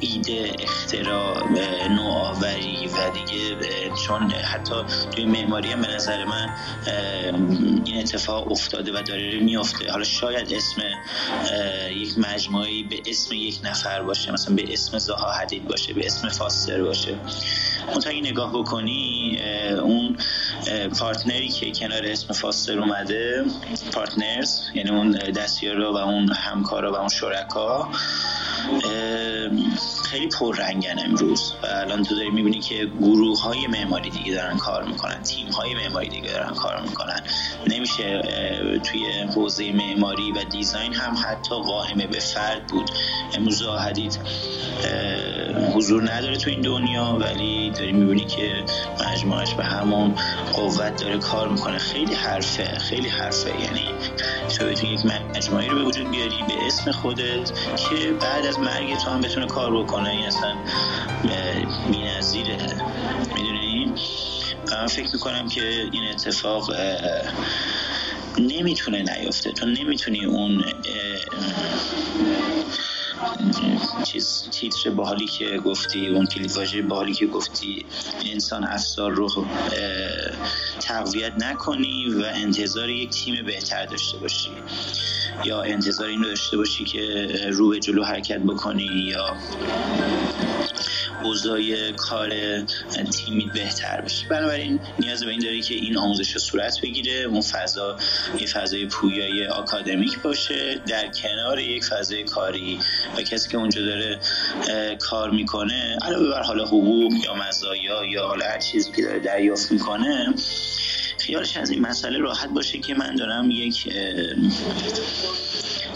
ایده 0.00 0.52
اختراع 0.58 1.48
نوآوری 1.88 2.86
و 2.86 3.10
دیگه 3.10 3.56
چون 4.06 4.30
حتی 4.30 4.74
توی 5.10 5.24
معماری 5.24 5.72
هم 5.72 5.80
به 5.80 5.88
نظر 5.88 6.24
من 6.24 6.48
این 7.84 8.00
اتفاق 8.00 8.52
افتاده 8.52 8.92
و 8.92 9.02
داره 9.02 9.40
میفته 9.40 9.90
حالا 9.90 10.04
شاید 10.04 10.54
اسم 10.54 10.82
یک 11.90 12.18
مجموعی 12.18 12.82
به 12.82 13.02
اسم 13.06 13.34
یک 13.34 13.60
نفر 13.64 14.02
باشه 14.02 14.32
مثلا 14.32 14.54
به 14.54 14.72
اسم 14.72 14.98
زها 14.98 15.32
حدید 15.32 15.68
باشه 15.68 15.92
به 15.92 16.06
اسم 16.06 16.28
فاستر 16.28 16.82
باشه. 16.82 17.18
منتها 17.88 18.12
این 18.12 18.26
نگاه 18.26 18.52
بکنی 18.52 19.38
اون 19.82 20.16
partner 21.00 21.42
ی 21.42 21.48
که 21.48 21.72
کنار 21.72 22.06
اسم 22.06 22.34
فاستر 22.34 22.78
اومده 22.78 23.44
partners 23.92 24.60
یعنی 24.74 24.90
اون 24.90 25.10
دستیارا 25.10 25.92
و 25.92 25.96
اون 25.96 26.32
همکارا 26.32 26.92
و 26.92 26.96
اون 26.96 27.08
شرکا 27.08 27.88
خیلی 30.14 30.28
پررنگن 30.28 30.98
امروز. 31.04 31.52
و 31.62 31.66
الان 31.66 32.02
تو 32.02 32.14
داری 32.14 32.30
می‌بینی 32.30 32.60
که 32.60 32.86
گروه 33.00 33.42
های 33.42 33.66
معماری 33.66 34.10
دیگه 34.10 34.34
دارن 34.34 34.56
کار 34.56 34.84
می‌کنن 34.84 35.22
تیم 35.22 35.48
های 35.48 35.74
معماری 35.74 36.08
دیگه 36.08 36.32
دارن 36.32 36.54
کار 36.54 36.80
می‌کنن. 36.80 37.20
نمیشه 37.66 38.22
توی 38.84 39.06
حوزه 39.34 39.72
معماری 39.72 40.32
و 40.32 40.44
design 40.44 40.94
هم 40.94 41.16
حتی 41.24 41.54
قائم 41.54 42.06
به 42.06 42.18
فرد 42.18 42.66
بود. 42.66 42.90
امروز 43.34 43.62
حدید 43.62 44.18
حضور 45.74 46.12
نداره 46.12 46.36
تو 46.36 46.50
این 46.50 46.60
دنیا 46.60 47.16
ولی 47.20 47.70
داری 47.70 47.92
می‌بینی 47.92 48.24
که 48.24 48.64
مجموعش 49.12 49.54
به 49.54 49.64
همون 49.64 50.14
قوت 50.52 51.02
داره 51.02 51.18
کار 51.18 51.48
می‌کنه. 51.48 51.78
خیلی 51.78 52.14
حرفه 52.14 52.78
خیلی 52.78 53.08
حرفه. 53.08 53.50
یعنی 53.50 53.84
تو 54.58 54.64
بتونی 54.64 54.92
یک 54.92 55.00
مجموعی 55.36 55.68
رو 55.68 55.78
به 55.78 55.84
وجود 55.84 56.10
بیاری 56.10 56.44
به 56.48 56.66
اسم 56.66 56.92
خودت 56.92 57.52
که 57.76 58.12
بعد 58.20 58.46
از 58.46 58.58
مرگ 58.58 58.98
تو 58.98 59.10
هم 59.10 59.20
بتونه 59.20 59.46
کار 59.46 59.82
بکنه. 59.82 60.03
این 60.10 60.26
اصلا 60.26 60.56
نظیره 62.18 62.58
می‌دونی؟ 63.34 63.94
من 64.72 64.86
فکر 64.86 65.08
می‌کنم 65.12 65.48
که 65.48 65.88
این 65.92 66.08
اتفاق 66.10 66.70
نمی‌تونه 68.38 69.02
نیفته. 69.02 69.52
تو 69.52 69.66
نمی‌تونی 69.66 70.24
اون 70.24 70.64
چیز 74.04 74.48
تیتر 74.50 74.90
باحالی 74.90 75.26
که 75.26 75.58
گفتی 75.58 76.06
اون 76.06 76.26
کلیدواژه 76.26 76.60
واژه 76.60 76.82
باحالی 76.82 77.14
که 77.14 77.26
گفتی 77.26 77.86
انسان 78.32 78.64
افزار 78.64 79.12
رو 79.12 79.28
تقویت 80.80 81.32
نکنی 81.38 82.06
و 82.10 82.24
انتظار 82.34 82.90
یک 82.90 83.10
تیم 83.10 83.44
بهتر 83.46 83.86
داشته 83.86 84.18
باشی. 84.18 84.50
یا 85.44 85.62
انتظار 85.62 86.08
این 86.08 86.22
رو 86.22 86.28
داشته 86.28 86.56
باشی 86.56 86.84
که 86.84 87.28
رو 87.52 87.68
به 87.68 87.80
جلو 87.80 88.04
حرکت 88.04 88.38
بکنی 88.38 88.84
یا 88.84 89.36
اوضاع 91.24 91.92
کار 91.92 92.30
تیمی 93.12 93.50
بهتر 93.54 94.00
بشه. 94.00 94.28
بنابراین 94.28 94.80
نیاز 94.98 95.24
به 95.24 95.30
این 95.30 95.40
داری 95.40 95.62
که 95.62 95.74
این 95.74 95.96
آموزش 95.96 96.38
صورت 96.38 96.80
بگیره 96.80 97.22
اون 97.22 97.40
فضا 97.40 97.96
یه 98.40 98.46
فضای 98.46 98.86
پویای 98.86 99.46
آکادمیک 99.46 100.18
باشه 100.22 100.80
در 100.86 101.08
کنار 101.08 101.58
یک 101.58 101.84
فضای 101.84 102.24
کاری. 102.24 102.78
و 103.16 103.22
کسی 103.22 103.50
که 103.50 103.56
اونجا 103.56 103.84
داره 103.84 104.20
کار 105.00 105.30
می‌کنه 105.30 105.98
علاوه 106.02 106.30
بر 106.30 106.42
حالا 106.42 106.64
حقوق 106.64 107.12
یا 107.24 107.34
مزایا 107.34 108.04
یا 108.04 108.26
حالا 108.26 108.46
هر 108.46 108.58
چیزی 108.58 108.92
که 108.92 109.02
داره 109.02 109.18
دریافت 109.18 109.72
می‌کنه 109.72 110.34
خیالش 111.18 111.56
از 111.56 111.70
این 111.70 111.80
مسئله 111.80 112.18
راحت 112.18 112.48
باشه 112.48 112.78
که 112.78 112.94
من 112.94 113.16
دارم 113.16 113.50
یک 113.50 113.88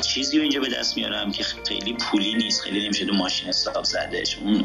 چیزی 0.00 0.36
رو 0.36 0.42
اینجا 0.42 0.60
به 0.60 0.68
دست 0.68 0.96
میارم 0.96 1.32
که 1.32 1.44
خیلی 1.44 1.92
پولی 1.92 2.34
نیست 2.34 2.60
خیلی 2.60 2.84
نمیشه 2.84 3.04
دو 3.04 3.14
ماشین 3.14 3.48
حساب 3.48 3.84
زدش 3.84 4.38
اون 4.38 4.64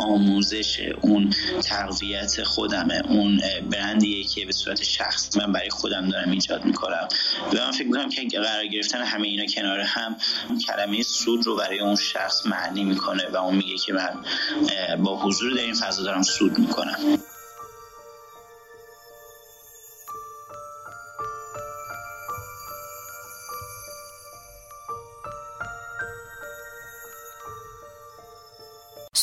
آموزش 0.00 0.80
اون 1.00 1.34
تقویت 1.62 2.42
خودمه. 2.42 3.02
اون 3.08 3.40
برندیه 3.70 4.24
که 4.24 4.46
به 4.46 4.52
صورت 4.52 4.82
شخص 4.82 5.36
من 5.36 5.52
برای 5.52 5.70
خودم 5.70 6.08
دارم 6.08 6.30
ایجاد 6.30 6.64
می‌کنم. 6.64 7.08
و 7.52 7.56
من 7.56 7.70
فکر 7.70 7.86
می‌کنم 7.86 8.08
که 8.08 8.38
قرار 8.38 8.66
گرفتن 8.66 9.02
همه 9.02 9.28
اینا 9.28 9.46
کنار 9.46 9.80
هم 9.80 10.16
کلمه 10.66 11.02
سود 11.02 11.46
رو 11.46 11.56
برای 11.56 11.80
اون 11.80 11.96
شخص 11.96 12.46
معنی 12.46 12.84
می‌کنه 12.84 13.28
و 13.32 13.36
اون 13.36 13.56
میگه 13.56 13.76
که 13.76 13.92
من 13.92 14.24
با 15.02 15.22
حضور 15.22 15.54
در 15.54 15.62
این 15.62 15.74
فضا 15.74 16.02
دارم 16.02 16.22
سود 16.22 16.58
می‌کنم. 16.58 17.18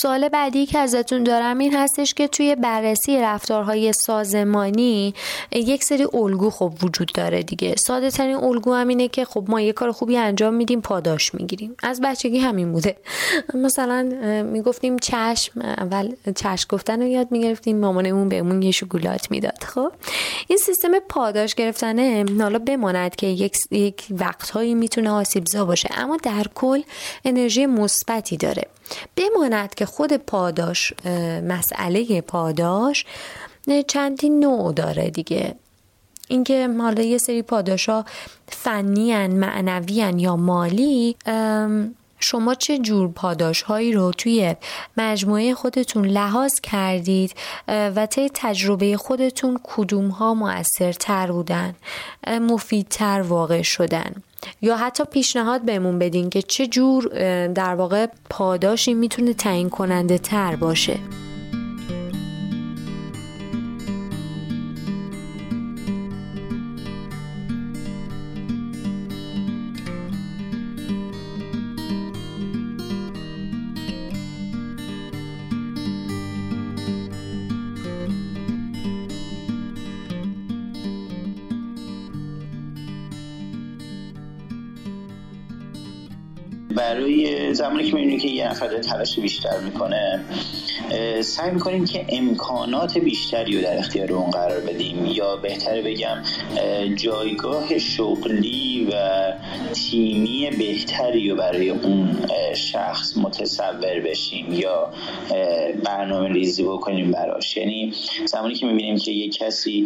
سوال 0.05 0.29
بعدی 0.29 0.65
که 0.65 0.79
ازتون 0.79 1.23
دارم 1.23 1.57
این 1.57 1.75
هستش 1.75 2.13
که 2.13 2.27
توی 2.27 2.55
بررسی 2.55 3.17
رفتارهای 3.17 3.93
سازمانی 3.93 5.13
یک 5.51 5.83
سری 5.83 6.07
الگو 6.13 6.49
خب 6.49 6.73
وجود 6.83 7.11
داره 7.13 7.43
دیگه. 7.43 7.75
ساده 7.75 8.09
ترین 8.09 8.35
الگو 8.35 8.73
هم 8.73 8.87
اینه 8.87 9.07
که 9.07 9.25
خب 9.25 9.45
ما 9.47 9.61
یه 9.61 9.73
کار 9.73 9.91
خوبی 9.91 10.17
انجام 10.17 10.53
میدیم 10.53 10.81
پاداش 10.81 11.35
می‌گیریم. 11.35 11.75
از 11.83 12.01
بچگی 12.01 12.39
همین 12.39 12.71
بوده. 12.71 12.97
مثلا 13.53 14.01
می‌گفتیم 14.51 14.97
چشم 14.97 15.61
اول 15.61 16.15
چشم 16.35 16.67
گفتن 16.69 17.01
رو 17.01 17.07
یاد 17.07 17.31
می‌گرفتیم 17.31 17.79
مامانمون 17.79 18.29
بهمون 18.29 18.61
یه 18.61 18.71
شکلات 18.71 19.31
می‌داد. 19.31 19.63
خب؟ 19.63 19.91
این 20.47 20.57
سیستم 20.57 20.99
پاداش 20.99 21.55
گرفتنه 21.55 22.25
حالا 22.39 22.59
بماند 22.59 23.15
که 23.15 23.27
یک 23.27 23.57
یک 23.71 24.03
وقتهایی 24.11 24.73
می‌تونه 24.73 25.09
آسیبزا 25.11 25.65
باشه 25.65 25.89
اما 25.97 26.17
در 26.17 26.45
کل 26.55 26.81
انرژی 27.25 27.65
مثبتی 27.65 28.37
داره. 28.37 28.63
بماند 29.15 29.75
که 29.75 29.85
خود 29.95 30.13
پاداش 30.13 30.93
مسئله 31.43 32.21
پاداش 32.21 33.05
چندین 33.87 34.39
نوع 34.39 34.73
داره 34.73 35.09
دیگه. 35.09 35.55
اینکه 36.27 36.69
حالا 36.79 37.03
یه 37.03 37.17
سری 37.17 37.41
پاداش 37.41 37.89
ها 37.89 38.05
فنی 38.47 39.27
معنوی 39.27 40.13
یا 40.17 40.35
مالی 40.35 41.15
شما 42.19 42.53
چه 42.53 42.77
جور 42.77 43.11
پاداش 43.11 43.61
هایی 43.61 43.93
رو 43.93 44.11
توی 44.11 44.55
مجموعه 44.97 45.53
خودتون 45.53 46.05
لحاظ 46.05 46.59
کردید 46.63 47.33
و 47.67 48.05
طی 48.05 48.29
تجربه 48.33 48.97
خودتون 48.97 49.59
کدوم 49.63 50.07
ها 50.07 50.33
مؤثرتر 50.33 51.31
بودن 51.31 51.75
مفیدتر 52.27 53.21
واقع 53.21 53.61
شدن؟ 53.61 54.11
یا 54.61 54.77
حتی 54.77 55.03
پیشنهاد 55.03 55.61
بهمون 55.61 55.99
بدین 55.99 56.29
که 56.29 56.41
چه 56.41 56.67
جور 56.67 57.07
در 57.47 57.75
واقع 57.75 58.07
پاداشی 58.29 58.93
می‌تونه 58.93 59.33
تعیین 59.33 59.69
کننده 59.69 60.17
تر 60.17 60.55
باشه؟ 60.55 60.99
برای 86.85 87.53
زمانی 87.53 87.83
که 87.83 87.95
می‌بینیم 87.95 88.19
که 88.19 88.27
یه 88.27 88.49
نفر 88.49 88.77
تلاش 88.77 89.19
بیشتر 89.19 89.59
می‌کنه 89.59 90.25
سعی 91.21 91.51
می‌کنیم 91.51 91.85
که 91.85 92.05
امکانات 92.09 92.97
بیشتری 92.97 93.55
رو 93.55 93.61
در 93.61 93.77
اختیار 93.77 94.13
اون 94.13 94.29
قرار 94.29 94.59
بدیم. 94.59 95.05
یا 95.05 95.35
بهتر 95.35 95.81
بگم 95.81 96.17
جایگاه 96.95 97.77
شغلی 97.77 98.87
و 98.91 98.93
تیمی 99.73 100.49
بهتری 100.57 101.29
رو 101.29 101.35
برای 101.35 101.69
اون 101.69 102.17
شخص 102.55 103.17
متصور 103.17 103.99
بشیم 103.99 104.53
یا 104.53 104.89
برنامه 105.83 106.29
ریزی 106.29 106.63
بکنیم 106.63 107.11
براش. 107.11 107.57
یعنی 107.57 107.93
زمانی 108.25 108.55
که 108.55 108.65
می‌بینیم 108.65 108.97
که 108.97 109.11
یه 109.11 109.29
کسی 109.29 109.85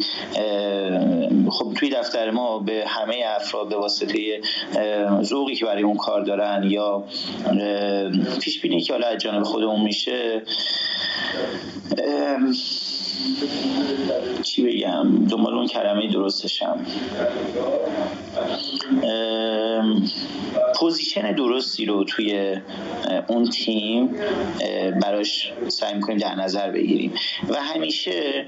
خب 1.49 1.73
توی 1.75 1.89
دفتر 1.89 2.31
ما 2.31 2.59
به 2.59 2.83
همه 2.87 3.15
افراد 3.35 3.69
به 3.69 3.77
واسطه 3.77 4.41
ذوقی 5.21 5.55
که 5.55 5.65
برای 5.65 5.83
اون 5.83 5.97
کار 5.97 6.21
دارن 6.21 6.63
یا 6.63 7.03
پیش 8.41 8.61
بینی 8.61 8.81
که 8.81 8.93
حالا 8.93 9.07
از 9.07 9.17
جانب 9.17 9.43
خودمون 9.43 9.81
میشه 9.81 10.41
چی 14.43 14.63
بگم؟ 14.63 15.25
دنبال 15.25 15.53
اون 15.53 15.67
کلمه 15.67 16.07
درستشم. 16.07 16.85
position 20.75 21.31
درستی 21.31 21.85
رو 21.85 22.03
توی 22.03 22.57
اون 23.27 23.49
تیم 23.49 24.15
براش 25.01 25.51
سعی 25.67 25.93
می‌کنیم 25.93 26.17
در 26.17 26.35
نظر 26.35 26.71
بگیریم. 26.71 27.13
و 27.49 27.61
همیشه 27.61 28.45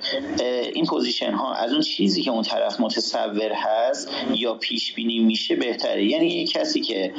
این 0.73 0.85
position 0.85 1.31
ها 1.31 1.53
از 1.53 1.71
اون 1.71 1.81
چیزی 1.81 2.23
که 2.23 2.31
اون 2.31 2.43
طرف 2.43 2.79
متصور 2.79 3.51
هست 3.53 4.11
یا 4.33 4.53
پیش 4.53 4.93
بینی 4.93 5.19
میشه 5.19 5.55
بهتره. 5.55 6.05
یعنی 6.05 6.27
یه 6.27 6.47
کسی 6.47 6.81
که 6.81 7.13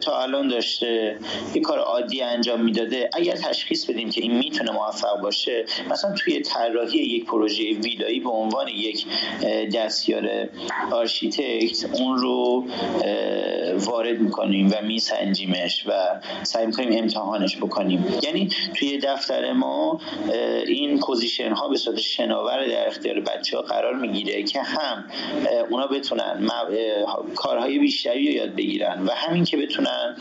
تا 0.00 0.22
الان 0.22 0.48
داشته 0.48 1.16
یه 1.54 1.62
کار 1.62 1.78
عادی 1.78 2.22
انجام 2.22 2.60
می‌داده 2.60 3.10
اگر 3.12 3.36
تشخیص 3.36 3.90
بدیم 3.90 4.10
که 4.10 4.20
این 4.20 4.38
می‌تونه 4.38 4.70
موفق 4.70 5.20
باشه 5.20 5.64
مثلا 5.90 6.14
توی 6.14 6.40
طراحی 6.60 6.98
یک 6.98 7.24
پروژه 7.24 7.72
ویلایی 7.72 8.20
به 8.20 8.30
عنوان 8.30 8.68
یک 8.68 9.06
دستیار 9.74 10.48
آرشیتکت 10.92 11.86
اون 11.92 12.18
رو 12.18 12.64
وارد 13.78 14.18
می‌کنیم 14.20 14.70
و 14.70 14.86
میسنجیمش 14.86 15.84
و 15.86 15.92
سعی 16.42 16.66
می‌کنیم 16.66 16.98
امتحانش 17.02 17.56
بکنیم. 17.56 18.04
یعنی 18.22 18.48
توی 18.74 18.98
دفتر 18.98 19.52
ما 19.52 20.00
این 20.66 21.00
position 21.00 21.52
ها 21.52 21.68
به 21.68 21.76
صورت 21.76 21.98
شناور 21.98 22.66
در 22.66 22.86
اختیار 22.86 23.20
بچه 23.20 23.56
ها 23.56 23.62
قرار 23.62 23.94
می‌گیره 23.94 24.42
که 24.42 24.62
هم 24.62 25.04
اونا 25.70 25.86
بتونن 25.86 26.48
کارهای 27.36 27.78
بیشتری 27.78 28.28
رو 28.28 28.34
یاد 28.34 28.54
بگیرن 28.54 29.02
و 29.06 29.10
همین 29.10 29.44
که 29.44 29.56
بتونن 29.56 30.16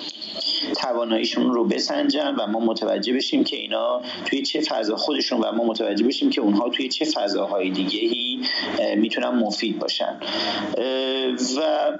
تواناییشون 0.76 1.54
رو 1.54 1.68
بسنجن 1.68 2.36
و 2.36 2.48
ما 2.48 2.60
متوجه 2.60 3.14
بشیم 3.14 3.44
که 3.44 3.56
اینا 3.56 4.02
توی 4.26 4.42
چه 4.42 4.62
فضا 4.62 4.96
خودشون 4.96 5.40
و 5.40 5.52
ما 5.52 5.64
متوجه 5.64 6.06
بشیم 6.06 6.29
که 6.30 6.42
اونها 6.42 6.70
توی 6.70 6.88
چه 6.88 7.06
فضاهای 7.06 7.70
دیگهی 7.70 8.40
می‌تونن 8.96 9.30
مفید 9.30 9.80
باشن. 9.80 10.20
و 11.58 11.92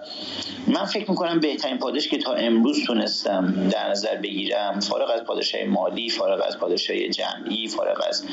من 0.68 0.86
فکر 0.86 1.10
می‌کنم 1.10 1.40
بهترین 1.40 1.78
پاداش 1.78 2.08
که 2.08 2.18
تا 2.18 2.34
امروز 2.34 2.86
تونستم 2.86 3.70
در 3.72 3.90
نظر 3.90 4.16
بگیرم 4.16 4.80
فارغ 4.80 5.10
از 5.10 5.24
پاداش 5.24 5.56
مالی 5.68 6.10
فارغ 6.10 6.44
از 6.48 6.58
پاداش 6.58 6.92
جمعی 6.92 7.68
فارغ 7.68 8.04
از 8.08 8.26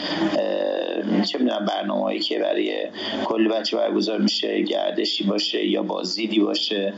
چه 1.28 1.38
می‌دونم 1.38 1.64
برنامه‌ای 1.64 2.18
که 2.18 2.38
برای 2.38 2.88
کل 3.24 3.48
بچه 3.48 3.76
برگزار 3.76 4.18
میشه 4.18 4.62
گردشی 4.62 5.24
باشه 5.24 5.66
یا 5.66 5.82
بازدیدی 5.82 6.40
باشه 6.40 6.92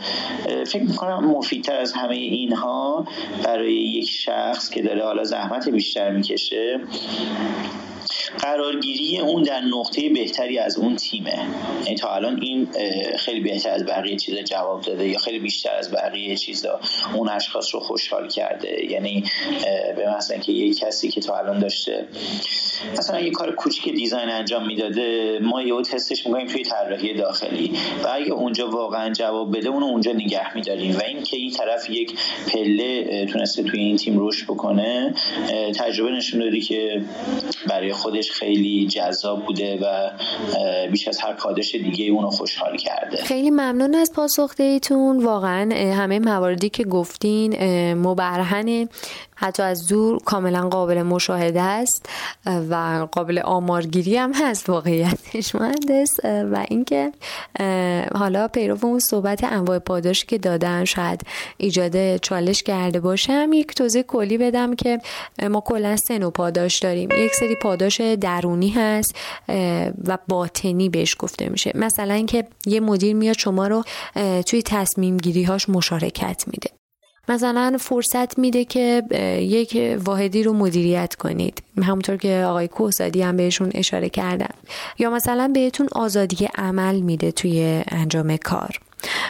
فکر 0.66 0.82
می‌کنم 0.82 1.24
مفیدتر 1.24 1.76
از 1.76 1.92
همه 1.92 2.14
اینها 2.14 3.06
برای 3.44 3.74
یک 3.74 4.10
شخص 4.10 4.70
که 4.70 4.82
داره 4.82 5.04
حالا 5.04 5.24
زحمت 5.24 5.68
بیشتر 5.68 6.10
می‌کشه. 6.10 6.80
قرارگیری 8.38 9.18
اون 9.18 9.42
در 9.42 9.60
نقطه 9.60 10.08
بهتری 10.08 10.58
از 10.58 10.78
اون 10.78 10.96
تیمه. 10.96 11.38
یعنی 11.84 11.94
تا 11.94 12.14
الان 12.14 12.42
این 12.42 12.68
خیلی 13.18 13.40
بهتر 13.40 13.70
از 13.70 13.86
بقیه 13.86 14.16
چیزا 14.16 14.42
جواب 14.42 14.80
داده 14.80 15.08
یا 15.08 15.18
خیلی 15.18 15.38
بیشتر 15.38 15.74
از 15.78 15.90
بقیه 15.90 16.36
چیزا 16.36 16.80
اون 17.14 17.28
اشخاص 17.28 17.74
رو 17.74 17.80
خوشحال 17.80 18.28
کرده. 18.28 18.84
یعنی 18.90 19.24
به 19.96 20.16
مثلا 20.16 20.38
که 20.38 20.52
یک 20.52 20.78
کسی 20.78 21.08
که 21.08 21.20
تا 21.20 21.38
الان 21.38 21.58
داشته 21.58 22.08
مثلا 22.98 23.20
یه 23.20 23.30
کار 23.30 23.54
کوچیک 23.54 23.94
دیزاین 23.94 24.28
انجام 24.28 24.66
می‌داده 24.66 25.38
ما 25.42 25.62
یهو 25.62 25.82
تستش 25.82 26.26
می‌کنیم 26.26 26.46
توی 26.46 26.62
طراحی 26.62 27.14
داخلی 27.14 27.72
و 28.04 28.08
اگه 28.08 28.32
اونجا 28.32 28.70
واقعا 28.70 29.12
جواب 29.12 29.56
بده 29.56 29.68
اونو 29.68 29.86
اونجا 29.86 30.12
نگه 30.12 30.54
میداریم. 30.54 30.96
و 30.96 31.00
این 31.06 31.22
که 31.22 31.36
این 31.36 31.50
طرف 31.50 31.90
یک 31.90 32.12
پله 32.52 33.26
تونسته 33.26 33.62
توی 33.62 33.80
این 33.80 33.96
تیم 33.96 34.26
رشد 34.26 34.44
بکنه 34.44 35.14
تجربه 35.78 36.10
نشون 36.10 36.40
داده 36.40 36.60
که 36.60 37.02
برای 37.68 37.92
خودش 38.18 38.30
خیلی 38.30 38.86
جذاب 38.86 39.46
بوده 39.46 39.78
و 39.82 40.10
بیش 40.90 41.08
از 41.08 41.18
هر 41.18 41.32
پاداش 41.32 41.74
دیگه 41.74 42.04
اونو 42.04 42.30
خوشحال 42.30 42.76
کرده. 42.76 43.16
خیلی 43.16 43.50
ممنون 43.50 43.94
از 43.94 44.12
پاسخ 44.12 44.54
واقعا 45.22 45.92
همه 45.94 46.18
مواردی 46.18 46.68
که 46.68 46.84
گفتین 46.84 47.54
مبرهن 47.94 48.88
حتی 49.40 49.62
از 49.62 49.86
دور 49.86 50.18
کاملا 50.24 50.68
قابل 50.68 51.02
مشاهده 51.02 51.62
است 51.62 52.08
و 52.46 53.06
قابل 53.12 53.38
آمارگیری 53.38 54.16
هم 54.16 54.32
هست 54.34 54.68
واقعیتش 54.68 55.54
مهندس 55.54 56.10
و 56.24 56.66
اینکه 56.68 57.12
حالا 58.14 58.48
پیرو 58.48 58.78
اون 58.82 58.98
صحبت 58.98 59.44
انواع 59.44 59.78
پاداشی 59.78 60.26
که 60.26 60.38
دادن 60.38 60.84
شاید 60.84 61.20
ایجاد 61.56 62.16
چالش 62.16 62.62
کرده 62.62 63.00
باشم. 63.00 63.50
یک 63.52 63.74
توضیح 63.74 64.02
کلی 64.02 64.38
بدم 64.38 64.74
که 64.74 65.00
ما 65.50 65.60
کلا 65.60 65.96
سه 65.96 66.18
نوع 66.18 66.30
پاداش 66.30 66.78
داریم. 66.78 67.08
یک 67.10 67.34
سری 67.34 67.54
پاداش 67.62 68.00
درونی 68.00 68.68
هست 68.68 69.16
و 70.04 70.18
باطنی 70.28 70.88
بهش 70.88 71.16
گفته 71.18 71.48
میشه. 71.48 71.72
مثلا 71.74 72.14
اینکه 72.14 72.44
یه 72.66 72.80
مدیر 72.80 73.16
میاد 73.16 73.38
شما 73.38 73.66
رو 73.66 73.84
توی 74.46 74.62
تصمیم 74.62 75.16
گیری 75.16 75.42
هاش 75.42 75.68
مشارکت 75.68 76.44
میده. 76.46 76.77
مثلا 77.28 77.76
فرصت 77.80 78.38
میده 78.38 78.64
که 78.64 79.02
یک 79.40 79.98
واحدی 80.04 80.42
رو 80.42 80.52
مدیریت 80.52 81.14
کنید. 81.14 81.62
همونطور 81.82 82.16
که 82.16 82.44
آقای 82.48 82.68
کوهزادی 82.68 83.22
هم 83.22 83.36
بهشون 83.36 83.70
اشاره 83.74 84.08
کردن. 84.08 84.50
یا 84.98 85.10
مثلا 85.10 85.50
بهتون 85.54 85.88
آزادی 85.92 86.48
عمل 86.58 87.00
میده 87.00 87.32
توی 87.32 87.82
انجام 87.88 88.36
کار. 88.36 88.80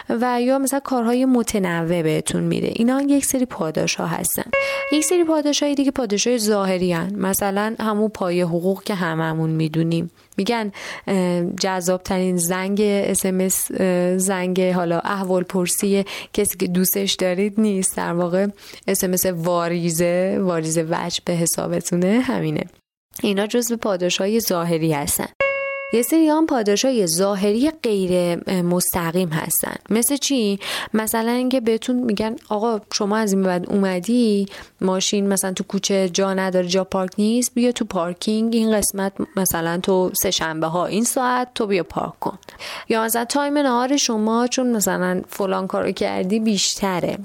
و 0.09 0.43
یا 0.43 0.59
مثلا 0.59 0.81
کارهای 0.81 1.25
متنوع 1.25 2.03
بهتون 2.03 2.43
میده. 2.43 2.73
اینا 2.73 3.03
یک 3.03 3.25
سری 3.25 3.45
پاداش 3.45 3.95
ها 3.95 4.07
هستن. 4.07 4.51
یک 4.93 5.05
سری 5.05 5.25
پاداش 5.25 5.63
دیگه 5.63 5.91
پاداش 5.91 6.27
های 6.27 6.39
ظاهری 6.39 6.93
هن. 6.93 7.15
مثلا 7.17 7.75
همون 7.81 8.09
پای 8.09 8.41
حقوق 8.41 8.85
که 8.85 8.95
هممون 8.95 9.51
می‌دونیم. 9.51 10.11
میگن 10.38 10.72
جذاب 11.61 12.03
ترین 12.03 12.37
زنگ 12.37 12.81
اسمس 12.81 13.72
زنگ 14.16 14.61
حالا 14.61 14.98
احوال 14.98 15.42
پرسی 15.42 16.05
کسی 16.33 16.59
که 16.59 16.66
دوستش 16.66 17.14
دارید 17.14 17.61
نیست. 17.61 17.96
در 17.96 18.12
واقع 18.12 18.46
اسمس 18.88 19.27
واریزه 19.27 20.38
واریزه 20.40 20.87
وجه 20.90 21.20
به 21.24 21.33
حسابتونه 21.33 22.20
همینه. 22.20 22.64
اینا 23.22 23.46
جزو 23.46 23.77
پاداش 23.77 24.18
های 24.18 24.40
ظاهری 24.40 24.92
هستن. 24.92 25.27
یه 25.92 26.03
سری 26.03 26.29
هم 26.29 26.46
پاداش 26.46 26.85
های 26.85 27.07
ظاهری 27.07 27.70
غیر 27.83 28.37
مستقیم 28.62 29.29
هستن. 29.29 29.74
مثل 29.90 30.16
چی؟ 30.16 30.59
مثلا 30.94 31.31
اینکه 31.31 31.61
بهتون 31.61 31.96
میگن 31.96 32.37
آقا 32.48 32.81
شما 32.94 33.16
از 33.16 33.33
این 33.33 33.42
بعد 33.42 33.70
اومدی 33.70 34.46
ماشین 34.81 35.29
مثلا 35.29 35.53
تو 35.53 35.64
کوچه 35.64 36.09
جا 36.09 36.35
نداره 36.35 36.66
جا 36.66 36.85
پارک 36.85 37.12
نیست 37.18 37.55
بیا 37.55 37.72
تو 37.72 37.85
پارکینگ 37.85 38.55
این 38.55 38.77
قسمت 38.77 39.12
مثلا 39.37 39.79
تو 39.79 40.11
سه 40.22 40.31
شنبه 40.31 40.66
ها 40.66 40.87
این 40.87 41.05
ساعت 41.05 41.48
تو 41.55 41.66
بیا 41.66 41.83
پارک 41.83 42.18
کن. 42.20 42.38
یا 42.88 43.03
مثلا 43.03 43.24
تایم 43.24 43.59
نهار 43.59 43.96
شما 43.96 44.46
چون 44.46 44.77
مثلا 44.77 45.22
فلان 45.29 45.66
کارو 45.66 45.92
کردی 45.92 46.40
بیشتره. 46.40 47.18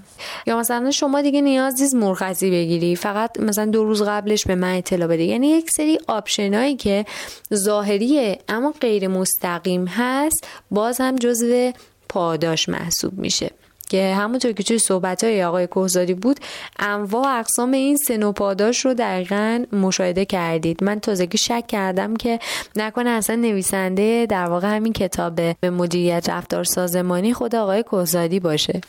یا 0.47 0.60
مثلا 0.60 0.91
شما 0.91 1.21
دیگه 1.21 1.41
نیاز 1.41 1.82
نیست 1.82 1.95
مرخصی 1.95 2.52
بگیری 2.52 2.95
فقط 2.95 3.39
مثلا 3.39 3.65
دو 3.65 3.84
روز 3.84 4.04
قبلش 4.04 4.45
به 4.45 4.56
من 4.56 4.76
اطلاع 4.78 5.08
بده. 5.08 5.23
یعنی 5.23 5.47
یک 5.47 5.71
سری 5.71 5.99
آپشنایی 6.08 6.76
که 6.76 7.06
ظاهریه 7.54 8.39
اما 8.54 8.74
غیر 8.82 9.08
مستقیم 9.08 9.86
هست 9.88 10.48
باز 10.72 11.02
هم 11.02 11.16
جزو 11.16 11.72
پاداش 12.10 12.70
محسوب 12.70 13.13
میشه. 13.13 13.52
که 13.89 14.16
همونطور 14.16 14.52
که 14.52 14.63
توی 14.63 14.80
صحبت 14.80 15.24
های 15.24 15.44
آقای 15.44 15.68
کوهزادی 15.68 16.13
بود 16.13 16.39
انواع 16.80 17.39
اقسام 17.39 17.72
این 17.72 17.98
سه 17.98 18.32
پاداش 18.32 18.86
رو 18.86 18.94
دقیقا 18.94 19.66
مشاهده 19.72 20.26
کردید. 20.26 20.84
من 20.84 21.00
تازگی 21.00 21.38
شک 21.38 21.68
کردم 21.68 22.16
که 22.16 22.39
نکنه 22.76 23.10
اصلا 23.10 23.36
نویسنده 23.36 24.26
در 24.30 24.46
واقع 24.46 24.76
همین 24.76 24.94
کتاب 24.94 25.36
به 25.36 25.70
مدیریت 25.70 26.30
رفتار 26.30 26.63
سازمانی 26.63 27.34
خود 27.34 27.56
آقای 27.56 27.84
کوهزادی 27.84 28.39
باشه. 28.39 28.82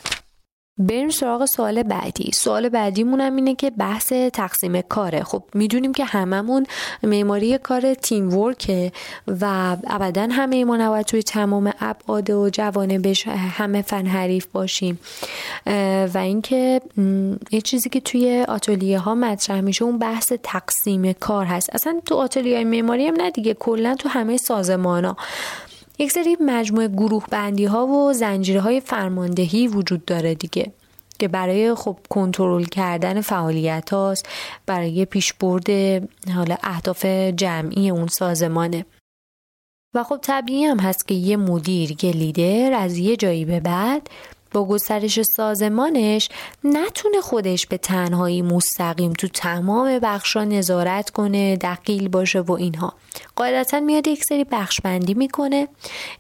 بریم 0.79 1.11
سراغ 1.11 1.45
سوال 1.45 1.83
بعدی. 1.83 2.31
سوال 2.33 2.69
بعدیمون 2.69 3.21
هم 3.21 3.37
اینه 3.37 3.55
که 3.55 3.71
بحث 3.71 4.13
تقسیم 4.13 4.81
کاره. 4.81 5.23
خب 5.23 5.43
می‌دونیم 5.55 5.93
که 5.93 6.05
هممون 6.05 6.67
معماری 7.03 7.59
کار 7.59 7.95
تیم 7.95 8.35
ورکه 8.35 8.93
و 9.41 9.77
ابدا 9.87 10.29
همه 10.31 10.65
ما 10.65 10.77
نباید 10.77 11.07
توی 11.07 11.23
تمام 11.23 11.73
ابعاد 11.81 12.31
و 12.31 12.51
بش 13.05 13.29
همه 13.29 13.83
فن 13.83 14.07
حریف 14.07 14.47
باشیم. 14.47 14.99
و 16.15 16.19
اینکه 16.19 16.81
یه 17.51 17.61
چیزی 17.61 17.89
که 17.89 18.01
توی 18.01 18.45
آتلیه 18.49 18.99
ها 18.99 19.15
مطرح 19.15 19.61
میشه 19.61 19.85
اون 19.85 19.99
بحث 19.99 20.33
تقسیم 20.43 21.13
کار 21.13 21.47
هست. 21.47 21.71
اصلا 21.75 22.01
تو 22.07 22.15
آتلیه 22.15 22.65
معماری 22.65 23.07
هم 23.07 23.15
نه 23.15 23.31
دیگه 23.31 23.55
کلا 23.55 23.95
تو 23.95 24.09
همه 24.09 24.37
سازمان 24.37 25.05
ها 25.05 25.17
یک 25.99 26.13
سری 26.13 26.37
مجموعه 26.41 26.89
گروه 26.89 27.25
بندی 27.31 27.65
ها 27.65 27.87
و 27.87 28.13
زنجیره 28.13 28.61
های 28.61 28.81
فرماندهی 28.81 29.69
وجود 29.69 30.05
داره 30.05 30.35
دیگه 30.35 30.73
که 31.19 31.29
برای 31.29 31.75
خب 31.75 31.99
کنترل 32.09 32.65
کردن 32.65 33.21
فعالیت 33.21 33.91
هاست 33.91 34.29
برای 34.67 35.05
پیشبرد 35.05 35.71
حالا 36.35 36.57
اهداف 36.63 37.05
جمعی 37.37 37.91
اون 37.91 38.07
سازمانه. 38.07 38.87
و 39.95 40.05
خب 40.05 40.19
طبیعی 40.23 40.65
هم 40.65 40.79
هست 40.79 41.09
که 41.09 41.15
یه 41.15 41.37
مدیر 41.37 42.05
یه 42.05 42.13
لیدر 42.13 42.73
از 42.73 42.99
یه 42.99 43.17
جایی 43.17 43.45
به 43.45 43.61
بعد 43.61 44.11
با 44.55 44.65
گسترش 44.65 45.23
سازمانش 45.23 46.29
نتونه 46.65 47.21
خودش 47.21 47.67
به 47.67 47.79
تنهایی 47.79 48.43
مستقیم 48.43 49.13
تو 49.13 49.29
تمام 49.29 49.99
بخشا 49.99 50.45
نظارت 50.45 51.11
کنه 51.11 51.57
دقیل 51.57 52.09
باشه 52.09 52.41
و 52.41 52.53
اینها. 52.53 52.95
قاعدتا 53.37 53.81
میاد 53.81 54.09
یک 54.09 54.25
سری 54.25 54.45
بخش 54.45 54.81
بندی 54.81 55.15
می‌کنه 55.15 55.69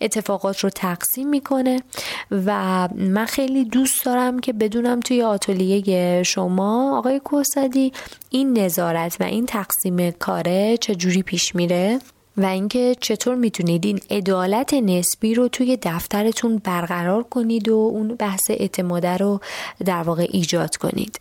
اتفاقات 0.00 0.58
رو 0.60 0.70
تقسیم 0.70 1.28
می‌کنه 1.28 1.82
و 2.30 2.88
من 2.94 3.26
خیلی 3.26 3.64
دوست 3.64 4.04
دارم 4.04 4.38
که 4.38 4.52
بدونم 4.52 5.00
توی 5.00 5.22
آتلیه 5.22 6.22
شما 6.22 6.98
آقای 6.98 7.20
کوسادی 7.20 7.92
این 8.30 8.58
نظارت 8.58 9.16
و 9.20 9.24
این 9.24 9.46
تقسیم 9.46 10.10
کاره 10.10 10.76
چجوری 10.76 11.22
پیش 11.22 11.54
میره؟ 11.54 12.00
و 12.36 12.44
اینکه 12.44 12.96
چطور 13.00 13.34
می‌تونید 13.34 13.86
این 13.86 14.00
عدالت 14.10 14.74
نسبی 14.74 15.34
رو 15.34 15.48
توی 15.48 15.78
دفترتون 15.82 16.58
برقرار 16.58 17.22
کنید 17.22 17.68
و 17.68 17.74
اون 17.74 18.14
بحث 18.14 18.50
اعتماده 18.50 19.16
رو 19.16 19.40
در 19.84 20.02
واقع 20.02 20.26
ایجاد 20.30 20.76
کنید. 20.76 21.18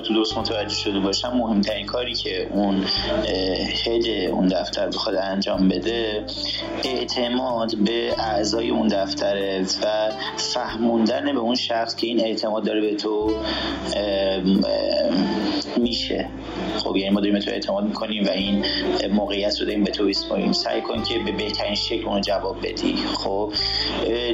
نکات 0.00 0.08
درست 0.08 0.38
متوجه 0.38 0.74
شده 0.74 1.00
باشم 1.00 1.36
مهمترین 1.36 1.86
کاری 1.86 2.14
که 2.14 2.48
اون 2.50 2.84
هد 3.86 4.30
اون 4.32 4.48
دفتر 4.48 4.88
بخواد 4.88 5.14
انجام 5.16 5.68
بده 5.68 6.24
اعتماد 6.84 7.76
به 7.76 8.14
اعضای 8.18 8.70
اون 8.70 8.88
دفتره 8.88 9.64
و 9.82 10.10
فهموندن 10.36 11.32
به 11.32 11.40
اون 11.40 11.54
شخص 11.54 11.96
که 11.96 12.06
این 12.06 12.20
اعتماد 12.20 12.64
داره 12.64 12.80
به 12.80 12.94
تو 12.94 13.36
میشه. 15.80 16.28
خب 16.78 16.96
یعنی 16.96 17.10
ما 17.10 17.20
داریم 17.20 17.38
تو 17.38 17.50
اعتماد 17.50 17.84
می‌کنیم 17.84 18.26
و 18.26 18.30
این 18.30 18.64
موقعیت 19.12 19.60
رو 19.60 19.66
داریم 19.66 19.84
به 19.84 19.90
تو 19.90 20.06
بسپاریم 20.06 20.52
سعی 20.52 20.80
کن 20.80 21.02
که 21.02 21.18
به 21.18 21.32
بهترین 21.32 21.74
شکل 21.74 22.06
اون 22.06 22.20
جواب 22.20 22.66
بدی. 22.66 22.96
خب 22.96 23.52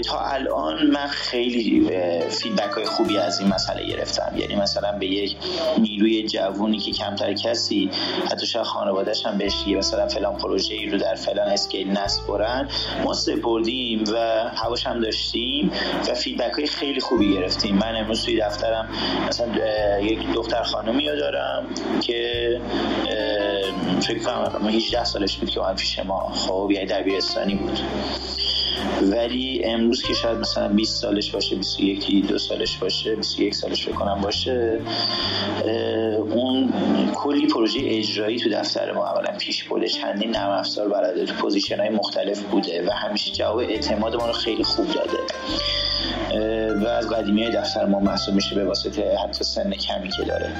تا 0.04 0.18
الان 0.20 0.86
من 0.86 1.06
خیلی 1.06 1.90
feedback 2.28 2.70
های 2.70 2.84
خوبی 2.84 3.18
از 3.18 3.40
این 3.40 3.48
مسئله 3.48 3.86
گرفتم. 3.86 4.32
یعنی 4.38 4.56
مثلا 4.56 4.92
به 4.92 5.06
یک 5.06 5.36
نیروی 5.78 6.22
جوونی 6.22 6.78
که 6.78 6.92
کمتر 6.92 7.32
کسی 7.32 7.90
حتی 8.30 8.46
شاید 8.46 8.66
خانوادهش 8.66 9.26
هم 9.26 9.38
بهش 9.38 9.66
مثلا 9.68 10.08
فلان 10.08 10.36
پروژه 10.36 10.74
ای 10.74 10.86
رو 10.86 10.98
در 10.98 11.14
فلان 11.14 11.48
scale 11.48 11.90
نسپرن. 11.90 12.68
ما 13.04 13.14
سپردیم 13.14 14.04
و 14.12 14.16
هواش 14.54 14.86
هم 14.86 15.00
داشتیم 15.00 15.70
و 16.08 16.14
feedback 16.14 16.52
های 16.52 16.66
خیلی 16.66 17.00
خوبی 17.00 17.34
گرفتیم. 17.34 17.76
من 17.76 17.96
امروز 17.96 18.24
توی 18.24 18.40
دفترم 18.40 18.88
مثلا 19.28 19.46
یک 20.00 20.32
دختر 20.34 20.62
خانمی 20.62 21.08
رو 21.08 21.16
که 22.00 22.60
فکر 24.00 24.18
کنم 24.18 24.68
18 24.68 25.04
سالش 25.04 25.36
بود 25.36 25.50
که 25.50 25.60
اومد 25.60 25.76
پیش 25.76 25.98
ما. 25.98 26.28
خب 26.28 26.70
یعنی 26.72 26.86
دبیرستانی 26.86 27.54
بود. 27.54 27.80
ولی 29.02 29.64
امروز 29.64 30.02
که 30.02 30.14
شاید 30.14 30.38
مثلا 30.38 30.68
20 30.68 31.02
سالش 31.02 31.30
باشه 31.30 31.56
21 31.56 32.26
دو 32.26 32.38
سالش 32.38 32.78
باشه 32.78 33.14
21 33.14 33.54
سالش 33.54 33.84
فکر 33.84 33.94
کنم 33.94 34.20
باشه 34.20 34.80
اون 36.34 36.72
کلی 37.14 37.46
پروژه 37.46 37.80
اجرایی 37.84 38.38
تو 38.38 38.50
دفتر 38.50 38.92
ما 38.92 39.06
اولا 39.06 39.38
پیش 39.38 39.64
برده 39.64 39.88
چندین 39.88 40.30
نرم 40.30 40.50
افزار 40.50 40.88
بلده 40.88 41.24
تو 41.24 41.34
position 41.34 41.80
های 41.80 41.88
مختلف 41.88 42.42
بوده 42.42 42.86
و 42.86 42.90
همیشه 42.90 43.32
جواب 43.32 43.58
اعتماد 43.58 44.16
ما 44.16 44.26
رو 44.26 44.32
خیلی 44.32 44.64
خوب 44.64 44.86
داده. 44.86 45.18
و 46.84 46.86
از 46.88 47.08
قدیمی 47.08 47.42
های 47.42 47.52
دفتر 47.56 47.86
ما 47.86 48.00
محسوب 48.00 48.34
میشه 48.34 48.54
به 48.54 48.64
واسطه 48.64 49.16
حتی 49.24 49.44
سن 49.44 49.70
کمی 49.70 50.08
که 50.08 50.22
داره. 50.22 50.52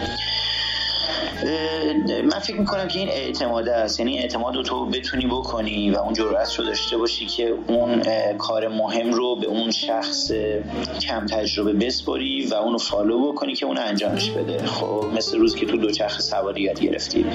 من 2.24 2.38
فکر 2.38 2.56
می‌کنم 2.56 2.88
که 2.88 2.98
این 2.98 3.08
اعتماد 3.08 3.68
است. 3.68 4.00
یعنی 4.00 4.18
اعتماد 4.18 4.56
رو 4.56 4.62
تو 4.62 4.86
بتونی 4.86 5.26
بکنی 5.26 5.90
و 5.90 5.98
اون 5.98 6.12
جرأت 6.12 6.54
رو 6.54 6.64
داشته 6.64 6.96
باشی 6.96 7.26
که 7.26 7.54
اون 7.66 8.02
کار 8.38 8.68
مهم 8.68 9.12
رو 9.12 9.36
به 9.36 9.46
اون 9.46 9.70
شخص 9.70 10.32
کم 11.00 11.26
تجربه 11.26 11.72
بسپاری 11.72 12.46
و 12.46 12.54
اونو 12.54 12.78
فالو 12.78 13.32
بکنی 13.32 13.54
که 13.54 13.66
اون 13.66 13.78
انجامش 13.78 14.30
بده. 14.30 14.66
خب 14.66 15.04
مثل 15.16 15.38
روز 15.38 15.56
که 15.56 15.66
تو 15.66 15.76
دوچرخه 15.76 16.20
سواری 16.20 16.62
یاد 16.62 16.80
گرفتی. 16.80 17.26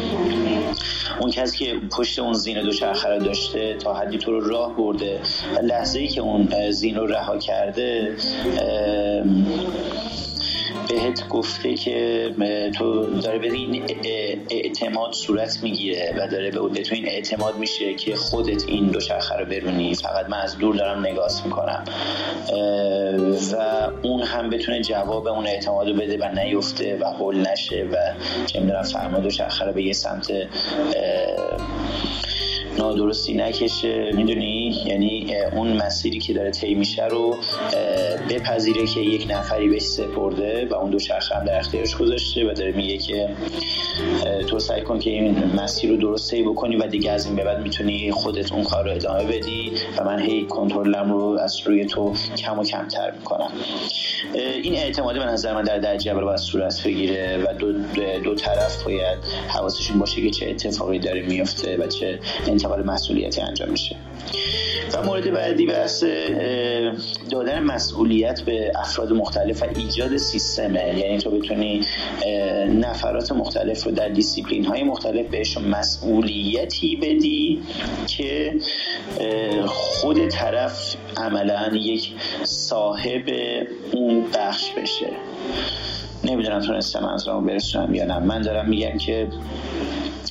اون 1.20 1.32
کسی 1.32 1.66
که 1.66 1.76
پشت 1.98 2.20
اون 2.20 2.34
زین 2.34 2.62
دوچرخه 2.62 3.10
رو 3.10 3.20
داشته 3.20 3.78
تا 3.84 3.94
حدی 3.94 4.18
تو 4.18 4.32
رو 4.32 4.50
راه 4.50 4.76
برده 4.76 5.20
لحظه 5.64 6.00
ای 6.00 6.08
که 6.08 6.22
اون 6.22 6.72
زین 6.72 6.96
رو 6.96 7.08
رها 7.08 7.38
کرده 7.38 8.16
بهت 10.92 11.28
گفته 11.30 11.74
که 11.74 12.30
تو 12.78 13.06
داره 13.06 13.40
به 13.40 13.52
این 13.52 13.84
اعتماد 14.50 15.14
صورت 15.14 15.60
می‌گیره 15.64 16.16
و 16.18 16.28
داره 16.28 16.52
به 16.52 16.82
تو 16.82 16.96
این 16.96 17.08
اعتماد 17.08 17.58
میشه 17.58 17.94
که 17.94 18.16
خودت 18.16 18.64
این 18.68 18.88
دو 18.88 19.00
شخه 19.00 19.36
رو 19.36 19.46
برونی 19.46 19.96
فقط 19.96 20.30
من 20.30 20.38
از 20.38 20.58
دور 20.58 20.76
دارم 20.76 21.00
نگاه 21.00 21.30
می‌کنم. 21.46 21.84
و 23.52 23.56
اون 24.02 24.22
هم 24.22 24.50
بتونه 24.50 24.82
جواب 24.82 25.28
اون 25.28 25.48
اعتماد 25.48 25.88
رو 25.88 25.94
بده 25.94 26.18
و 26.18 26.40
نیفته 26.40 26.98
و 26.98 27.06
حل 27.06 27.48
نشه 27.52 27.88
و 27.92 27.96
چه 28.46 28.60
می‌دونم 28.60 28.84
فرما 28.84 29.20
دو 29.20 29.30
شخه 29.30 29.66
رو 29.66 29.74
به 29.74 29.84
یه 29.84 29.94
سمت 29.94 30.32
نادرستی 32.78 33.34
نکشه 33.34 34.12
می‌دونی؟ 34.16 34.84
یعنی 34.86 35.36
اون 35.56 35.74
مسیری 35.74 36.20
که 36.20 36.34
داره 36.34 36.52
طی 36.52 36.74
میشه 36.74 37.06
رو 37.06 37.38
بپذیره 38.30 38.86
که 38.86 39.00
یک 39.00 39.28
نفری 39.30 39.70
بهش 39.70 39.82
سپرده 39.82 40.68
و 40.72 40.74
اون 40.74 40.92
دو 40.92 41.00
شخص 41.00 41.32
هم 41.32 41.46
در 41.46 41.60
اختیارش 41.60 41.96
گذاشته 41.96 42.46
و 42.46 42.54
داره 42.54 42.72
میگه 42.72 42.98
که 42.98 43.30
تو 44.48 44.60
سعی 44.60 44.82
کن 44.82 45.00
که 45.00 45.10
این 45.10 45.44
مسیر 45.58 45.90
رو 45.90 45.98
درست 45.98 46.32
طی 46.32 46.44
بکنی 46.44 46.76
و 46.76 46.88
دیگه 46.88 47.12
از 47.12 47.26
این 47.26 47.36
به 47.36 47.44
بعد 47.44 47.62
می‌تونی 47.62 48.12
خودت 48.12 48.52
اون 48.52 48.64
کار 48.64 48.86
رو 48.86 48.92
ادامه 48.92 49.24
بدی 49.24 49.72
و 49.98 50.04
من 50.04 50.20
هی 50.20 50.46
کنترلم 50.46 51.12
رو 51.12 51.38
از 51.44 51.60
روی 51.66 51.86
تو 51.86 52.14
کم 52.38 52.60
و 52.60 52.64
کمتر 52.64 53.12
می‌کنم. 53.12 53.52
این 54.64 54.76
اعتماد 54.76 55.20
به 55.20 55.26
نظر 55.26 55.54
من 55.54 55.64
در 55.64 55.78
درجه 55.78 56.14
باید 56.14 56.38
صورت 56.38 56.84
بگیره 56.84 57.38
و 57.38 57.54
دو, 57.54 57.72
دو 58.24 58.36
طرف 58.36 58.84
باید 58.84 59.18
حواسشون 59.48 60.00
باشه 60.00 60.22
که 60.22 60.30
چه 60.30 60.50
اتفاقی 60.50 61.00
داره 61.00 61.22
میفته 61.22 61.78
و 61.78 61.88
چه 61.88 62.20
انتقال 62.62 62.86
مسئولیتی 62.86 63.42
انجام 63.42 63.70
میشه. 63.70 63.96
و 64.94 65.04
مورد 65.04 65.32
بعدی 65.32 65.66
بحث 65.66 66.04
دادن 67.30 67.64
مسئولیت 67.64 68.42
به 68.42 68.72
افراد 68.76 69.14
مختلف 69.14 69.64
و 69.64 69.66
ایجاد 69.76 70.18
سیستمه 70.18 71.00
یعنی 71.00 71.18
تو 71.18 71.32
بتونی 71.32 71.82
نفرات 72.70 73.32
مختلف 73.32 73.84
رو 73.84 73.92
در 73.92 74.10
دیسیپلین 74.10 74.66
های 74.66 74.84
مختلف 74.84 75.28
بهشون 75.28 75.64
مسئولیتی 75.64 76.96
بدی 76.96 77.62
که 78.08 78.56
خود 79.66 80.28
طرف 80.28 80.96
عملا 81.18 81.72
یک 81.76 82.12
صاحب 82.44 83.24
اون 83.92 84.26
بخش 84.36 84.72
بشه. 84.72 85.08
نمی‌دونم 86.24 86.60
تونستم 86.60 87.18
رو 87.28 87.42
برسونم 87.42 87.96
یا 87.96 88.06
نه. 88.06 88.20
من 88.20 88.42
دارم 88.42 88.70
میگم 88.70 88.98
که 88.98 89.28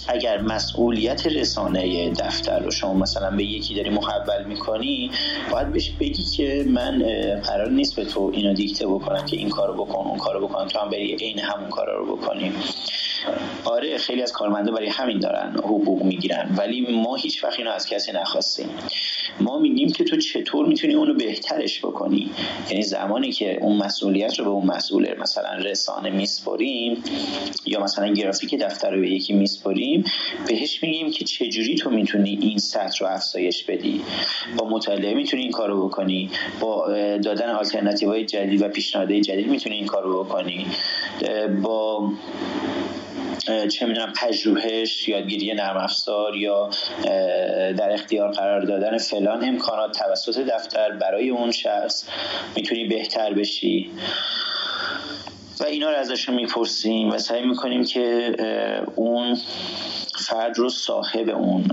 اگر 0.08 0.40
مسئولیت 0.40 1.26
رسانه 1.26 2.10
دفتر 2.10 2.58
رو 2.58 2.70
شما 2.70 2.94
مثلا 2.94 3.30
به 3.30 3.44
یکی 3.44 3.74
داری 3.74 3.90
محول 3.90 4.44
می‌کنی 4.48 5.10
باید 5.52 5.72
بهش 5.72 5.90
بگی 5.90 6.24
که 6.24 6.64
من 6.68 7.02
قرار 7.44 7.70
نیست 7.70 7.96
به 7.96 8.04
تو 8.04 8.30
اینو 8.34 8.54
دیکته 8.54 8.86
بکنم 8.86 9.26
که 9.26 9.36
این 9.36 9.50
کارو 9.50 9.84
بکن 9.84 10.08
اون 10.08 10.18
کارو 10.18 10.48
بکن. 10.48 10.66
تو 10.68 10.78
هم 10.78 10.90
بری 10.90 11.16
عین 11.16 11.38
همون 11.38 11.70
کارا 11.70 11.98
رو 11.98 12.16
بکنی. 12.16 12.52
آره 13.64 13.98
خیلی 13.98 14.22
از 14.22 14.32
کارمنده 14.32 14.70
برای 14.70 14.88
همین 14.88 15.18
دارن 15.18 15.52
حقوق 15.56 16.02
می‌گیرن 16.02 16.54
ولی 16.58 17.02
ما 17.02 17.16
هیچ 17.16 17.44
وقت 17.44 17.58
اینو 17.58 17.70
از 17.70 17.86
کسی 17.86 18.12
نخواستیم. 18.12 18.68
ما 19.40 19.58
میگیم 19.58 19.92
که 19.92 20.04
تو 20.04 20.16
چطور 20.16 20.66
می‌تونی 20.66 20.94
اونو 20.94 21.14
بهترش 21.14 21.78
بکنی؟ 21.78 22.30
یعنی 22.70 22.82
زمانی 22.82 23.32
که 23.32 23.58
اون 23.62 23.76
مسئولیت 23.76 24.38
رو 24.38 24.44
به 24.44 24.50
اون 24.50 24.66
مسئول 24.66 25.14
مثلا 25.20 25.54
رسانه 25.54 26.10
میسپریم 26.10 27.02
یا 27.66 27.80
مثلا 27.80 28.12
گرافیک 28.12 28.54
دفتر 28.54 28.90
رو 28.90 29.00
به 29.00 29.10
یکی 29.10 29.32
میسپریم 29.32 30.04
بهش 30.46 30.82
میگیم 30.82 31.10
که 31.10 31.24
چجوری 31.24 31.74
تو 31.74 31.90
می‌تونی 31.90 32.38
این 32.42 32.58
سطح 32.58 32.98
رو 33.00 33.06
افزایش 33.06 33.64
بدی؟ 33.64 34.02
با 34.56 34.68
مطالعه 34.68 35.14
می‌تونی 35.14 35.42
این 35.42 35.52
کارو 35.52 35.88
بکنی؟ 35.88 36.30
با 36.60 36.88
دادن 37.16 37.50
آلترناتیوهای 37.50 38.24
جدید 38.24 38.62
و 38.62 38.68
پیشنهادهای 38.68 39.20
جدید 39.20 39.46
می‌تونی 39.46 39.76
این 39.76 39.86
کارو 39.86 40.24
بکنی؟ 40.24 40.66
با 41.62 42.10
چه 43.46 43.86
می‌دونم 43.86 44.12
پژوهش 44.16 45.08
یادگیری 45.08 45.54
نرم 45.54 45.76
افزار 45.76 46.36
یا 46.36 46.70
در 47.76 47.92
اختیار 47.92 48.30
قرار 48.30 48.60
دادن 48.60 48.98
فلان 48.98 49.44
امکانات 49.44 49.98
توسط 49.98 50.38
دفتر 50.38 50.92
برای 50.92 51.28
اون 51.30 51.50
شخص 51.50 52.04
می‌تونی 52.56 52.84
بهتر 52.84 53.32
بشی. 53.32 53.90
و 55.60 55.64
اینا 55.64 55.90
رو 55.90 55.96
ازشون 55.96 56.34
می‌پرسیم 56.34 57.10
و 57.10 57.18
سعی 57.18 57.42
می‌کنیم 57.42 57.84
که 57.84 58.32
اون 58.94 59.36
فرد 60.26 60.58
رو 60.58 60.68
صاحب 60.68 61.28
اون 61.28 61.64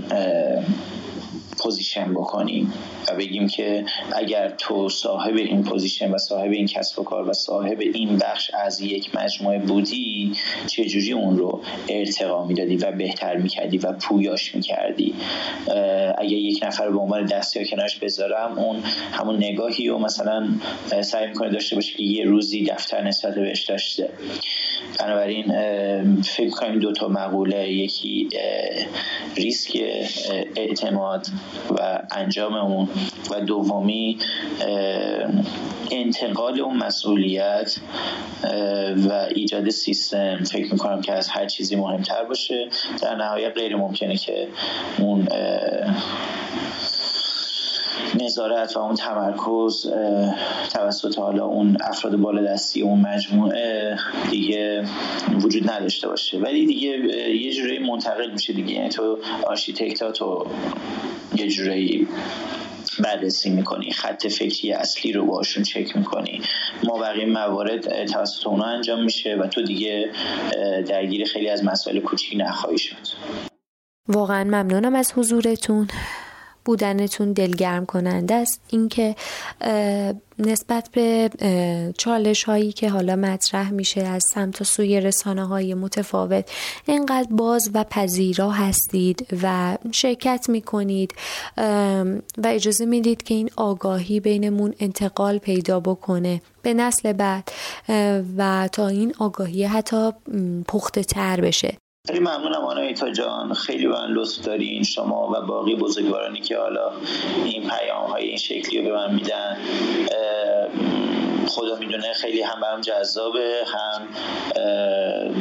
position 1.58 2.14
بکنیم 2.14 2.72
و 3.08 3.16
بگیم 3.16 3.48
که 3.48 3.84
اگر 4.12 4.48
تو 4.48 4.88
صاحب 4.88 5.36
این 5.36 5.62
position 5.62 6.10
و 6.10 6.18
صاحب 6.18 6.50
این 6.50 6.66
کسب 6.66 6.98
و 6.98 7.02
کار 7.02 7.28
و 7.28 7.32
صاحب 7.32 7.80
این 7.80 8.16
بخش 8.16 8.50
از 8.54 8.80
یک 8.80 9.14
مجموعه 9.14 9.58
بودی 9.58 10.32
چجوری 10.66 11.12
اون 11.12 11.38
رو 11.38 11.60
ارتقا 11.88 12.44
می‌دادی 12.44 12.76
و 12.76 12.92
بهتر 12.92 13.36
می‌کردی 13.36 13.78
و 13.78 13.92
پویاش 13.92 14.54
می‌کردی؟ 14.54 15.14
اگر 16.18 16.36
یک 16.36 16.60
نفر 16.62 16.90
به 16.90 16.98
عنوان 16.98 17.26
دستیار 17.26 17.64
کنارش 17.64 17.98
بذارم 17.98 18.58
اون 18.58 18.82
همون 19.12 19.36
نگاهی 19.36 19.88
و 19.88 19.98
مثلا 19.98 20.48
سعی 21.02 21.26
می‌کنه 21.26 21.50
داشته 21.50 21.76
باشه 21.76 21.96
که 21.96 22.02
یه 22.02 22.24
روزی 22.24 22.64
دفتر 22.64 23.04
نسبت 23.04 23.34
بهش 23.34 23.64
داشته. 23.64 24.08
بنابراین 25.00 25.52
فکر 26.22 26.50
کنیم 26.50 26.78
دو 26.78 26.92
تا 26.92 27.08
مقوله 27.08 27.72
یکی 27.72 28.28
ریسک 29.36 29.82
اعتماد 30.56 31.26
و 31.70 31.98
انجام 32.10 32.54
اون. 32.54 32.88
و 33.30 33.40
دومی 33.40 34.18
انتقال 35.90 36.60
اون 36.60 36.76
مسئولیت 36.76 37.76
و 39.08 39.26
ایجاد 39.34 39.70
سیستم. 39.70 40.44
فکر 40.44 40.72
می‌کنم 40.72 41.00
که 41.00 41.12
از 41.12 41.28
هر 41.28 41.46
چیزی 41.46 41.76
مهمتر 41.76 42.24
باشه. 42.24 42.68
در 43.02 43.14
نهایت 43.14 43.54
غیر 43.54 43.76
ممکنه 43.76 44.16
که 44.16 44.48
اون 44.98 45.28
نظارت 48.22 48.76
و 48.76 48.78
اون 48.80 48.94
تمرکز 48.94 49.86
توسط 50.72 51.18
حالا 51.18 51.44
اون 51.44 51.76
افراد 51.80 52.16
بالادستی 52.16 52.82
اون 52.82 53.00
مجموعه 53.00 53.96
دیگه 54.30 54.84
وجود 55.42 55.70
نداشته 55.70 56.08
باشه. 56.08 56.38
ولی 56.38 56.66
دیگه 56.66 56.88
یه 57.34 57.52
جورایی 57.52 57.78
منتقل 57.78 58.30
میشه 58.30 58.52
دیگه. 58.52 58.72
یعنی 58.74 58.88
تو 58.88 59.18
آرشیتکتا 59.46 60.12
تو 60.12 60.46
یه 61.36 61.48
جورایی 61.48 62.08
بررسی 63.04 63.50
می‌کنی 63.50 63.92
خط 63.92 64.26
فکری 64.26 64.72
اصلی 64.72 65.12
رو 65.12 65.26
باشون 65.26 65.62
چک 65.62 65.96
می‌کنی. 65.96 66.40
ما 66.84 66.98
بقیه 66.98 67.26
موارد 67.26 68.04
توسط 68.06 68.46
اونا 68.46 68.64
انجام 68.64 69.04
میشه 69.04 69.36
و 69.36 69.46
تو 69.46 69.62
دیگه 69.62 70.10
درگیر 70.88 71.24
خیلی 71.24 71.48
از 71.48 71.64
مسائل 71.64 72.00
کوچیک 72.00 72.40
نخواهی 72.40 72.78
شد. 72.78 72.96
واقعا 74.08 74.44
ممنونم 74.44 74.94
از 74.94 75.12
حضورتون. 75.16 75.88
بودنتون 76.68 77.32
دلگرم 77.32 77.86
کننده 77.86 78.34
است. 78.34 78.60
اینکه 78.68 79.16
نسبت 80.38 80.88
به 80.92 81.30
چالش 81.98 82.44
هایی 82.44 82.72
که 82.72 82.90
حالا 82.90 83.16
مطرح 83.16 83.70
میشه 83.70 84.00
از 84.00 84.24
سمت 84.34 84.60
و 84.60 84.64
سوی 84.64 85.00
رسانه 85.00 85.46
های 85.46 85.74
متفاوت 85.74 86.50
اینقدر 86.86 87.28
باز 87.30 87.70
و 87.74 87.84
پذیرا 87.84 88.50
هستید 88.50 89.26
و 89.42 89.78
شرکت 89.92 90.46
می‌کنید 90.48 91.14
و 92.38 92.44
اجازه 92.44 92.84
می‌دید 92.86 93.22
که 93.22 93.34
این 93.34 93.50
آگاهی 93.56 94.20
بینمون 94.20 94.74
انتقال 94.80 95.38
پیدا 95.38 95.80
بکنه. 95.80 96.42
به 96.62 96.74
نسل 96.74 97.12
بعد 97.12 97.50
و 98.38 98.68
تا 98.72 98.88
این 98.88 99.14
آگاهی 99.18 99.64
حتی 99.64 100.10
پخته 100.68 101.02
تر 101.02 101.40
بشه. 101.40 101.76
خیلی 102.08 102.20
ممنونم 102.20 102.64
آنایتا 102.64 103.10
جان. 103.10 103.54
خیلی 103.54 103.86
من 103.86 104.06
لطف 104.10 104.38
دارین 104.38 104.82
شما 104.82 105.30
و 105.32 105.46
باقی 105.46 105.74
بزرگوارانی 105.74 106.40
که 106.40 106.58
حالا 106.58 106.90
این 107.44 107.62
پیام 107.62 108.10
های 108.10 108.24
این 108.24 108.36
شکلی 108.36 108.78
رو 108.78 108.84
به 108.84 108.92
من 108.92 109.14
میدن. 109.14 109.56
خدا 111.48 111.76
می‌دونه 111.76 112.12
خیلی 112.12 112.42
هم 112.42 112.60
برام 112.60 112.80
جذابه 112.80 113.64
هم 113.66 114.08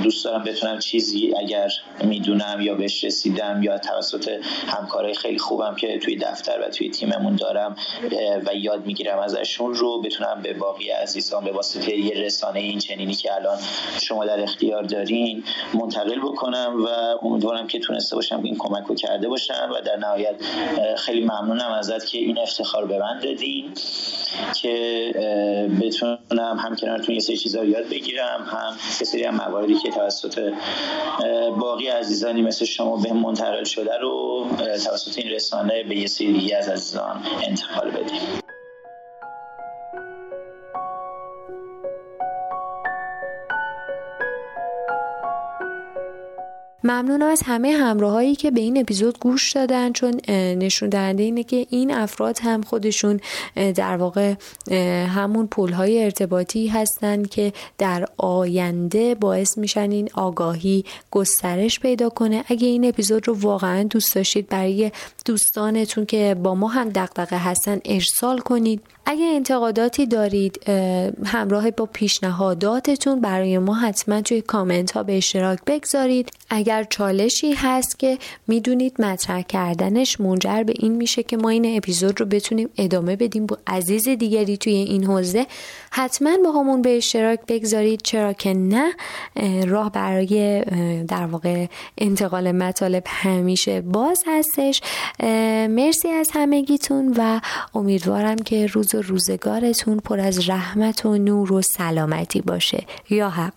دوست 0.03 0.25
دارم 0.25 0.43
بتونم 0.43 0.79
چیزی 0.79 1.33
اگر 1.37 1.69
می‌دونم 2.03 2.61
یا 2.61 2.73
بهش 2.73 3.03
رسیدم 3.03 3.63
یا 3.63 3.77
توسط 3.77 4.39
همکارای 4.67 5.13
خیلی 5.13 5.39
خوبم 5.39 5.75
که 5.75 5.99
توی 5.99 6.15
دفتر 6.15 6.59
و 6.61 6.69
توی 6.69 6.89
تیممون 6.89 7.35
دارم 7.35 7.75
و 8.45 8.55
یاد 8.55 8.85
می‌گیرم 8.85 9.19
ازشون 9.19 9.73
رو 9.73 10.01
بتونم 10.01 10.41
به 10.43 10.53
باقی 10.53 10.89
عزیزان 10.89 11.43
به 11.43 11.51
واسطه 11.51 11.97
یه 11.97 12.15
رسانه 12.15 12.59
این 12.59 12.79
چنینی 12.79 13.13
که 13.13 13.35
الان 13.35 13.57
شما 14.01 14.25
در 14.25 14.43
اختیار 14.43 14.83
دارین 14.83 15.43
منتقل 15.73 16.19
بکنم 16.19 16.85
و 16.85 16.87
امیدوارم 17.25 17.67
که 17.67 17.79
تونسته 17.79 18.15
باشم 18.15 18.43
این 18.43 18.55
کمک 18.57 18.83
رو 18.87 18.95
کرده 18.95 19.27
باشم 19.29 19.69
و 19.75 19.81
در 19.81 19.95
نهایت 19.95 20.35
خیلی 20.97 21.21
ممنونم 21.21 21.71
ازت 21.71 22.05
که 22.05 22.17
این 22.17 22.39
افتخار 22.39 22.85
به 22.85 22.99
من 22.99 23.19
دادین 23.19 23.73
که 24.61 25.13
بتونم 26.03 26.57
هم 26.57 26.75
کنارتون 26.75 27.15
یه 27.15 27.21
سری 27.21 27.37
چیزا 27.37 27.63
یاد 27.63 27.89
بگیرم 27.89 28.47
هم 28.51 28.73
یه 28.99 29.05
سری 29.05 29.23
هم 29.23 29.35
مواردی 29.35 29.75
که 29.75 29.89
توسط 29.89 30.53
باقی 31.59 31.87
عزیزانی 31.87 32.41
مثل 32.41 32.65
شما 32.65 32.97
به 32.97 33.13
منتقل 33.13 33.63
شده 33.63 33.97
رو 33.97 34.45
توسط 34.57 35.17
این 35.17 35.31
رسانه 35.31 35.83
به 35.83 35.95
یه 35.95 36.07
سری 36.07 36.33
دیگه 36.33 36.57
از 36.57 36.69
عزیزان 36.69 37.23
انتقال 37.47 37.91
بدیم. 37.91 38.46
ممنونم 46.83 47.25
از 47.25 47.41
همه 47.45 47.71
همراهایی 47.71 48.35
که 48.35 48.51
به 48.51 48.61
این 48.61 48.77
اپیزود 48.77 49.19
گوش 49.19 49.51
دادن 49.51 49.91
چون 49.91 50.21
نشون 50.29 50.89
دهنده 50.89 51.23
اینه 51.23 51.43
که 51.43 51.67
این 51.69 51.91
افراد 51.91 52.39
هم 52.43 52.61
خودشون 52.61 53.19
در 53.75 53.97
واقع 53.97 54.33
همون 55.07 55.47
پول 55.47 55.71
های 55.71 56.03
ارتباطی 56.03 56.67
هستن 56.67 57.23
که 57.23 57.53
در 57.77 58.05
آینده 58.17 59.15
باعث 59.15 59.57
میشن 59.57 59.91
این 59.91 60.09
آگاهی 60.13 60.85
گسترش 61.11 61.79
پیدا 61.79 62.09
کنه. 62.09 62.43
اگه 62.47 62.67
این 62.67 62.85
اپیزود 62.85 63.27
رو 63.27 63.33
واقعا 63.39 63.83
دوست 63.83 64.15
داشتید 64.15 64.49
برای 64.49 64.91
دوستانتون 65.25 66.05
که 66.05 66.35
با 66.43 66.55
ما 66.55 66.67
هم 66.67 66.89
دقدقه 66.89 67.37
هستن 67.37 67.79
ارسال 67.85 68.39
کنید. 68.39 68.81
اگه 69.09 69.25
انتقاداتی 69.25 70.05
دارید 70.05 70.69
همراه 71.25 71.71
با 71.71 71.85
پیشنهاداتتون 71.85 73.21
برای 73.21 73.57
ما 73.57 73.73
حتما 73.73 74.21
توی 74.21 74.41
کامنت 74.41 74.91
ها 74.91 75.03
به 75.03 75.17
اشتراک 75.17 75.59
بگذارید. 75.67 76.31
اگر 76.49 76.83
چالشی 76.83 77.53
هست 77.53 77.99
که 77.99 78.17
می‌دونید 78.47 79.01
مطرح 79.01 79.41
کردنش 79.41 80.19
منجر 80.21 80.63
به 80.63 80.73
این 80.75 80.95
میشه 80.95 81.23
که 81.23 81.37
ما 81.37 81.49
این 81.49 81.77
اپیزود 81.77 82.19
رو 82.19 82.25
بتونیم 82.25 82.69
ادامه 82.77 83.15
بدیم 83.15 83.45
با 83.45 83.57
عزیز 83.67 84.09
دیگری 84.09 84.57
توی 84.57 84.73
این 84.73 85.03
حوزه 85.03 85.45
حتما 85.91 86.37
با 86.43 86.51
همون 86.51 86.81
به 86.81 86.97
اشتراک 86.97 87.39
بگذارید. 87.47 88.01
چرا 88.03 88.33
که 88.33 88.53
نه؟ 88.53 88.91
راه 89.67 89.91
برای 89.91 90.63
در 91.07 91.25
واقع 91.25 91.65
انتقال 91.97 92.51
مطالب 92.51 93.03
همیشه 93.05 93.81
باز 93.81 94.23
هستش. 94.27 94.81
مرسی 95.69 96.07
از 96.07 96.29
همگیتون 96.33 97.13
و 97.17 97.39
امیدوارم 97.75 98.35
که 98.35 98.67
روز 98.67 98.96
و 98.97 99.01
روزگارتون 99.01 99.99
پر 99.99 100.19
از 100.19 100.49
رحمت 100.49 101.05
و 101.05 101.17
نور 101.17 101.53
و 101.53 101.61
سلامتی 101.61 102.41
باشه. 102.41 102.85
یا 103.09 103.29
حق. 103.29 103.53